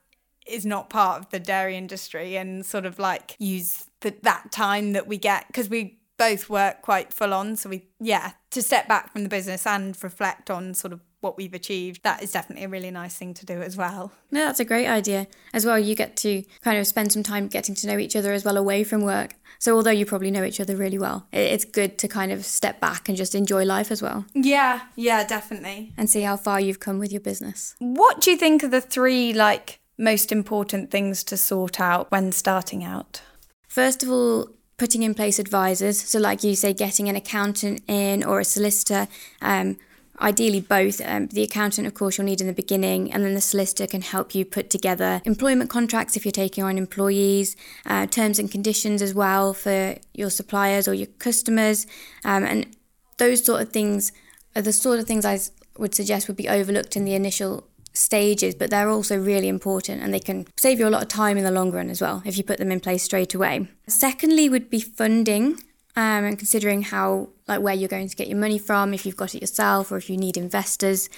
is 0.45 0.65
not 0.65 0.89
part 0.89 1.19
of 1.19 1.29
the 1.29 1.39
dairy 1.39 1.75
industry 1.75 2.37
and 2.37 2.65
sort 2.65 2.85
of 2.85 2.97
like 2.97 3.35
use 3.39 3.87
the, 3.99 4.15
that 4.21 4.53
time 4.53 4.93
that 4.93 5.05
we 5.05 5.17
get. 5.17 5.47
Because 5.47 5.67
we 5.67 5.99
both 6.15 6.49
work 6.49 6.81
quite 6.81 7.11
full 7.11 7.33
on. 7.33 7.57
So 7.57 7.67
we 7.67 7.87
yeah 7.99 8.31
to 8.51 8.61
step 8.61 8.87
back 8.87 9.11
from 9.11 9.23
the 9.23 9.29
business 9.29 9.67
and 9.67 10.01
reflect 10.01 10.49
on 10.49 10.73
sort 10.73 10.93
of 10.93 11.01
what 11.21 11.37
we've 11.37 11.53
achieved, 11.53 12.03
that 12.03 12.21
is 12.21 12.31
definitely 12.31 12.65
a 12.65 12.69
really 12.69 12.91
nice 12.91 13.15
thing 13.15 13.33
to 13.33 13.45
do 13.45 13.61
as 13.61 13.75
well. 13.75 14.11
No, 14.31 14.45
that's 14.45 14.59
a 14.59 14.65
great 14.65 14.87
idea. 14.87 15.27
As 15.53 15.65
well, 15.65 15.79
you 15.79 15.95
get 15.95 16.15
to 16.17 16.43
kind 16.61 16.77
of 16.77 16.85
spend 16.85 17.11
some 17.11 17.23
time 17.23 17.47
getting 17.47 17.75
to 17.75 17.87
know 17.87 17.97
each 17.97 18.15
other 18.15 18.33
as 18.33 18.45
well 18.45 18.57
away 18.57 18.83
from 18.83 19.01
work. 19.01 19.35
So, 19.59 19.75
although 19.75 19.91
you 19.91 20.05
probably 20.05 20.29
know 20.29 20.43
each 20.43 20.59
other 20.59 20.75
really 20.75 20.99
well, 20.99 21.27
it's 21.31 21.65
good 21.65 21.97
to 21.99 22.07
kind 22.07 22.31
of 22.31 22.45
step 22.45 22.79
back 22.79 23.09
and 23.09 23.17
just 23.17 23.33
enjoy 23.33 23.65
life 23.65 23.91
as 23.91 24.01
well. 24.01 24.25
Yeah, 24.33 24.81
yeah, 24.95 25.25
definitely. 25.25 25.93
And 25.97 26.09
see 26.09 26.21
how 26.21 26.37
far 26.37 26.59
you've 26.59 26.79
come 26.79 26.99
with 26.99 27.11
your 27.11 27.21
business. 27.21 27.75
What 27.79 28.21
do 28.21 28.29
you 28.29 28.37
think 28.37 28.63
are 28.63 28.67
the 28.67 28.81
three 28.81 29.33
like 29.33 29.79
most 29.97 30.31
important 30.31 30.91
things 30.91 31.23
to 31.23 31.37
sort 31.37 31.79
out 31.79 32.11
when 32.11 32.31
starting 32.31 32.83
out? 32.83 33.21
First 33.67 34.03
of 34.03 34.09
all, 34.11 34.49
putting 34.77 35.01
in 35.01 35.15
place 35.15 35.39
advisors. 35.39 35.99
So, 35.99 36.19
like 36.19 36.43
you 36.43 36.55
say, 36.55 36.73
getting 36.73 37.09
an 37.09 37.15
accountant 37.15 37.81
in 37.87 38.23
or 38.23 38.39
a 38.39 38.45
solicitor. 38.45 39.07
Um, 39.41 39.77
ideally 40.19 40.61
both. 40.61 41.01
Um, 41.05 41.27
the 41.27 41.43
accountant, 41.43 41.87
of 41.87 41.93
course, 41.93 42.17
you'll 42.17 42.25
need 42.25 42.41
in 42.41 42.47
the 42.47 42.53
beginning, 42.53 43.11
and 43.11 43.23
then 43.23 43.33
the 43.33 43.41
solicitor 43.41 43.87
can 43.87 44.01
help 44.01 44.33
you 44.33 44.45
put 44.45 44.69
together 44.69 45.21
employment 45.25 45.69
contracts 45.69 46.15
if 46.15 46.25
you're 46.25 46.31
taking 46.31 46.63
on 46.63 46.77
employees, 46.77 47.55
uh, 47.85 48.05
terms 48.07 48.39
and 48.39 48.51
conditions 48.51 49.01
as 49.01 49.13
well 49.13 49.53
for 49.53 49.95
your 50.13 50.29
suppliers 50.29 50.87
or 50.87 50.93
your 50.93 51.07
customers, 51.19 51.85
um, 52.25 52.43
and 52.43 52.75
those 53.17 53.43
sort 53.45 53.61
of 53.61 53.69
things 53.69 54.11
are 54.55 54.61
the 54.61 54.73
sort 54.73 54.99
of 54.99 55.05
things 55.05 55.25
I 55.25 55.39
would 55.77 55.93
suggest 55.93 56.27
would 56.27 56.37
be 56.37 56.49
overlooked 56.49 56.95
in 56.95 57.05
the 57.05 57.13
initial 57.13 57.67
stages, 57.93 58.55
but 58.55 58.69
they're 58.69 58.89
also 58.89 59.17
really 59.17 59.47
important 59.47 60.01
and 60.01 60.13
they 60.13 60.19
can 60.19 60.47
save 60.57 60.79
you 60.79 60.87
a 60.87 60.89
lot 60.89 61.01
of 61.01 61.07
time 61.07 61.37
in 61.37 61.43
the 61.43 61.51
long 61.51 61.71
run 61.71 61.89
as 61.89 62.01
well 62.01 62.21
if 62.25 62.37
you 62.37 62.43
put 62.43 62.59
them 62.59 62.71
in 62.71 62.79
place 62.79 63.03
straight 63.03 63.33
away. 63.33 63.67
Secondly, 63.87 64.49
would 64.49 64.69
be 64.69 64.79
funding 64.79 65.61
um, 65.97 66.25
and 66.25 66.37
considering 66.37 66.83
how 66.83 67.29
like 67.47 67.59
where 67.59 67.73
you're 67.73 67.89
going 67.89 68.07
to 68.07 68.15
get 68.15 68.27
your 68.27 68.37
money 68.37 68.59
from, 68.59 68.93
if 68.93 69.03
you've 69.03 69.17
got 69.17 69.33
it 69.33 69.41
yourself 69.41 69.91
or 69.91 69.97
if 69.97 70.09
you 70.11 70.15
need 70.15 70.37
investors. 70.37 71.09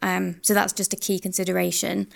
Um, 0.00 0.36
so 0.42 0.54
that's 0.54 0.72
just 0.72 0.92
a 0.92 0.96
key 0.96 1.18
consideration. 1.18 2.06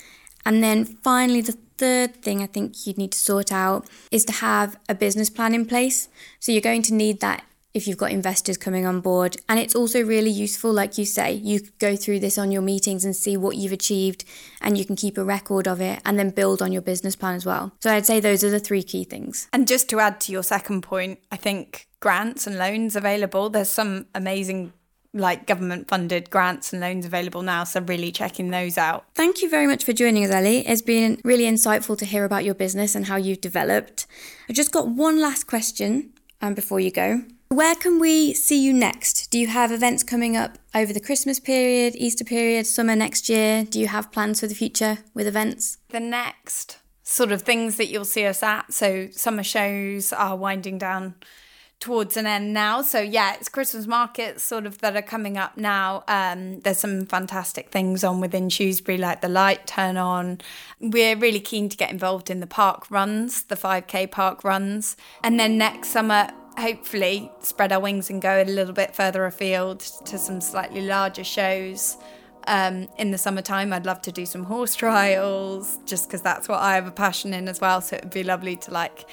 And 0.46 0.62
then 0.62 0.84
finally, 0.84 1.40
the 1.40 1.58
third 1.78 2.22
thing 2.22 2.40
I 2.40 2.46
think 2.46 2.86
you'd 2.86 2.96
need 2.96 3.10
to 3.10 3.18
sort 3.18 3.50
out 3.50 3.88
is 4.12 4.24
to 4.26 4.32
have 4.34 4.78
a 4.88 4.94
business 4.94 5.30
plan 5.30 5.52
in 5.52 5.66
place. 5.66 6.08
So 6.38 6.52
you're 6.52 6.60
going 6.60 6.82
to 6.82 6.94
need 6.94 7.20
that 7.20 7.44
if 7.74 7.86
you've 7.86 7.96
got 7.96 8.10
investors 8.10 8.56
coming 8.56 8.86
on 8.86 9.00
board. 9.00 9.36
And 9.48 9.58
it's 9.58 9.74
also 9.74 10.02
really 10.02 10.30
useful, 10.30 10.72
like 10.72 10.98
you 10.98 11.04
say, 11.04 11.32
you 11.32 11.60
go 11.78 11.96
through 11.96 12.20
this 12.20 12.38
on 12.38 12.52
your 12.52 12.62
meetings 12.62 13.04
and 13.04 13.16
see 13.16 13.36
what 13.36 13.56
you've 13.56 13.72
achieved, 13.72 14.24
and 14.60 14.76
you 14.76 14.84
can 14.84 14.96
keep 14.96 15.16
a 15.16 15.24
record 15.24 15.66
of 15.66 15.80
it 15.80 16.00
and 16.04 16.18
then 16.18 16.30
build 16.30 16.60
on 16.60 16.72
your 16.72 16.82
business 16.82 17.16
plan 17.16 17.34
as 17.34 17.46
well. 17.46 17.72
So 17.80 17.90
I'd 17.90 18.06
say 18.06 18.20
those 18.20 18.44
are 18.44 18.50
the 18.50 18.60
three 18.60 18.82
key 18.82 19.04
things. 19.04 19.48
And 19.52 19.66
just 19.66 19.88
to 19.90 20.00
add 20.00 20.20
to 20.22 20.32
your 20.32 20.42
second 20.42 20.82
point, 20.82 21.20
I 21.30 21.36
think 21.36 21.88
grants 22.00 22.46
and 22.46 22.58
loans 22.58 22.96
available. 22.96 23.48
There's 23.48 23.70
some 23.70 24.06
amazing 24.14 24.72
like 25.14 25.46
government 25.46 25.88
funded 25.88 26.30
grants 26.30 26.72
and 26.72 26.80
loans 26.80 27.04
available 27.04 27.42
now. 27.42 27.64
So 27.64 27.80
really 27.82 28.10
checking 28.12 28.50
those 28.50 28.78
out. 28.78 29.04
Thank 29.14 29.42
you 29.42 29.50
very 29.50 29.66
much 29.66 29.84
for 29.84 29.92
joining 29.92 30.24
us, 30.24 30.30
Ellie. 30.30 30.66
It's 30.66 30.80
been 30.82 31.20
really 31.22 31.44
insightful 31.44 31.98
to 31.98 32.06
hear 32.06 32.24
about 32.24 32.44
your 32.44 32.54
business 32.54 32.94
and 32.94 33.06
how 33.06 33.16
you've 33.16 33.42
developed. 33.42 34.06
I've 34.48 34.56
just 34.56 34.72
got 34.72 34.88
one 34.88 35.20
last 35.20 35.46
question 35.46 36.14
um, 36.40 36.54
before 36.54 36.80
you 36.80 36.90
go. 36.90 37.22
Where 37.52 37.74
can 37.74 37.98
we 37.98 38.32
see 38.32 38.64
you 38.64 38.72
next? 38.72 39.30
Do 39.30 39.38
you 39.38 39.48
have 39.48 39.70
events 39.70 40.02
coming 40.02 40.38
up 40.38 40.56
over 40.74 40.90
the 40.90 41.00
Christmas 41.00 41.38
period, 41.38 41.94
Easter 41.96 42.24
period, 42.24 42.66
summer 42.66 42.96
next 42.96 43.28
year? 43.28 43.64
Do 43.64 43.78
you 43.78 43.88
have 43.88 44.10
plans 44.10 44.40
for 44.40 44.46
the 44.46 44.54
future 44.54 45.00
with 45.12 45.26
events? 45.26 45.76
The 45.90 46.00
next 46.00 46.78
sort 47.02 47.30
of 47.30 47.42
things 47.42 47.76
that 47.76 47.88
you'll 47.88 48.06
see 48.06 48.24
us 48.24 48.42
at. 48.42 48.72
So, 48.72 49.08
summer 49.10 49.42
shows 49.42 50.14
are 50.14 50.34
winding 50.34 50.78
down 50.78 51.16
towards 51.78 52.16
an 52.16 52.26
end 52.26 52.54
now. 52.54 52.80
So 52.80 53.00
yeah, 53.00 53.34
it's 53.34 53.48
Christmas 53.48 53.88
markets 53.88 54.44
sort 54.44 54.66
of 54.66 54.78
that 54.78 54.96
are 54.96 55.02
coming 55.02 55.36
up 55.36 55.56
now. 55.56 56.04
Um, 56.06 56.60
there's 56.60 56.78
some 56.78 57.06
fantastic 57.06 57.70
things 57.70 58.04
on 58.04 58.20
within 58.20 58.48
Shrewsbury, 58.48 58.98
like 58.98 59.20
the 59.20 59.28
light 59.28 59.66
turn 59.66 59.96
on. 59.96 60.40
We're 60.78 61.16
really 61.16 61.40
keen 61.40 61.68
to 61.68 61.76
get 61.76 61.90
involved 61.90 62.30
in 62.30 62.38
the 62.38 62.46
park 62.46 62.88
runs, 62.88 63.42
the 63.42 63.56
5k 63.56 64.12
park 64.12 64.44
runs, 64.44 64.96
and 65.24 65.40
then 65.40 65.58
next 65.58 65.88
summer 65.88 66.30
hopefully 66.58 67.30
spread 67.40 67.72
our 67.72 67.80
wings 67.80 68.10
and 68.10 68.20
go 68.20 68.42
a 68.42 68.44
little 68.44 68.74
bit 68.74 68.94
further 68.94 69.24
afield 69.24 69.80
to 69.80 70.18
some 70.18 70.40
slightly 70.40 70.82
larger 70.82 71.24
shows. 71.24 71.96
Um, 72.46 72.88
in 72.98 73.12
the 73.12 73.18
summertime, 73.18 73.72
I'd 73.72 73.86
love 73.86 74.02
to 74.02 74.12
do 74.12 74.26
some 74.26 74.44
horse 74.44 74.74
trials 74.74 75.78
just 75.86 76.08
because 76.08 76.22
that's 76.22 76.48
what 76.48 76.60
I 76.60 76.74
have 76.74 76.86
a 76.86 76.90
passion 76.90 77.32
in 77.34 77.48
as 77.48 77.60
well. 77.60 77.80
So 77.80 77.96
it 77.96 78.04
would 78.04 78.12
be 78.12 78.24
lovely 78.24 78.56
to 78.56 78.70
like 78.72 79.08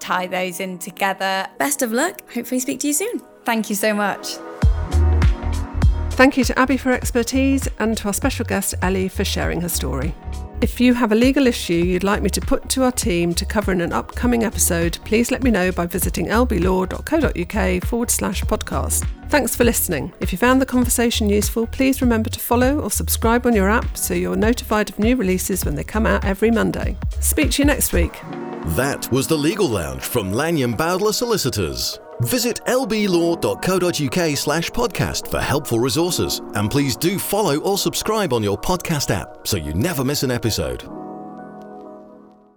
tie 0.00 0.26
those 0.26 0.60
in 0.60 0.78
together. 0.78 1.46
Best 1.58 1.82
of 1.82 1.92
luck. 1.92 2.20
Hopefully, 2.32 2.60
speak 2.60 2.80
to 2.80 2.86
you 2.88 2.92
soon. 2.92 3.20
Thank 3.44 3.70
you 3.70 3.76
so 3.76 3.94
much. 3.94 4.36
Thank 6.14 6.36
you 6.36 6.44
to 6.44 6.60
Abi 6.60 6.76
for 6.76 6.92
expertise 6.92 7.68
and 7.80 7.96
to 7.96 8.06
our 8.06 8.14
special 8.14 8.44
guest 8.44 8.72
Ellie 8.82 9.08
for 9.08 9.24
sharing 9.24 9.60
her 9.62 9.68
story. 9.68 10.14
If 10.60 10.80
you 10.80 10.94
have 10.94 11.10
a 11.10 11.16
legal 11.16 11.48
issue 11.48 11.74
you'd 11.74 12.04
like 12.04 12.22
me 12.22 12.30
to 12.30 12.40
put 12.40 12.68
to 12.70 12.84
our 12.84 12.92
team 12.92 13.34
to 13.34 13.44
cover 13.44 13.72
in 13.72 13.80
an 13.80 13.92
upcoming 13.92 14.44
episode, 14.44 14.96
please 15.04 15.32
let 15.32 15.42
me 15.42 15.50
know 15.50 15.72
by 15.72 15.86
visiting 15.86 16.26
lblaw.co.uk 16.28 17.84
forward 17.84 18.10
slash 18.12 18.42
podcast. 18.42 19.04
Thanks 19.28 19.56
for 19.56 19.64
listening. 19.64 20.12
If 20.20 20.30
you 20.30 20.38
found 20.38 20.62
the 20.62 20.66
conversation 20.66 21.28
useful, 21.28 21.66
please 21.66 22.00
remember 22.00 22.30
to 22.30 22.38
follow 22.38 22.78
or 22.78 22.92
subscribe 22.92 23.44
on 23.44 23.52
your 23.56 23.68
app 23.68 23.96
so 23.96 24.14
you're 24.14 24.36
notified 24.36 24.90
of 24.90 25.00
new 25.00 25.16
releases 25.16 25.64
when 25.64 25.74
they 25.74 25.82
come 25.82 26.06
out 26.06 26.24
every 26.24 26.52
Monday. 26.52 26.96
Speak 27.18 27.50
to 27.52 27.62
you 27.62 27.66
next 27.66 27.92
week. 27.92 28.12
That 28.76 29.10
was 29.10 29.26
the 29.26 29.36
Legal 29.36 29.68
Lounge 29.68 30.02
from 30.02 30.32
Lanyon 30.32 30.74
Bowdler 30.74 31.12
Solicitors. 31.12 31.98
Visit 32.20 32.60
lblaw.co.uk 32.66 34.36
slash 34.36 34.70
podcast 34.70 35.30
for 35.30 35.40
helpful 35.40 35.78
resources, 35.78 36.40
and 36.54 36.70
please 36.70 36.96
do 36.96 37.18
follow 37.18 37.58
or 37.58 37.78
subscribe 37.78 38.32
on 38.32 38.42
your 38.42 38.58
podcast 38.58 39.10
app 39.14 39.46
so 39.46 39.56
you 39.56 39.74
never 39.74 40.04
miss 40.04 40.22
an 40.22 40.30
episode. 40.30 41.03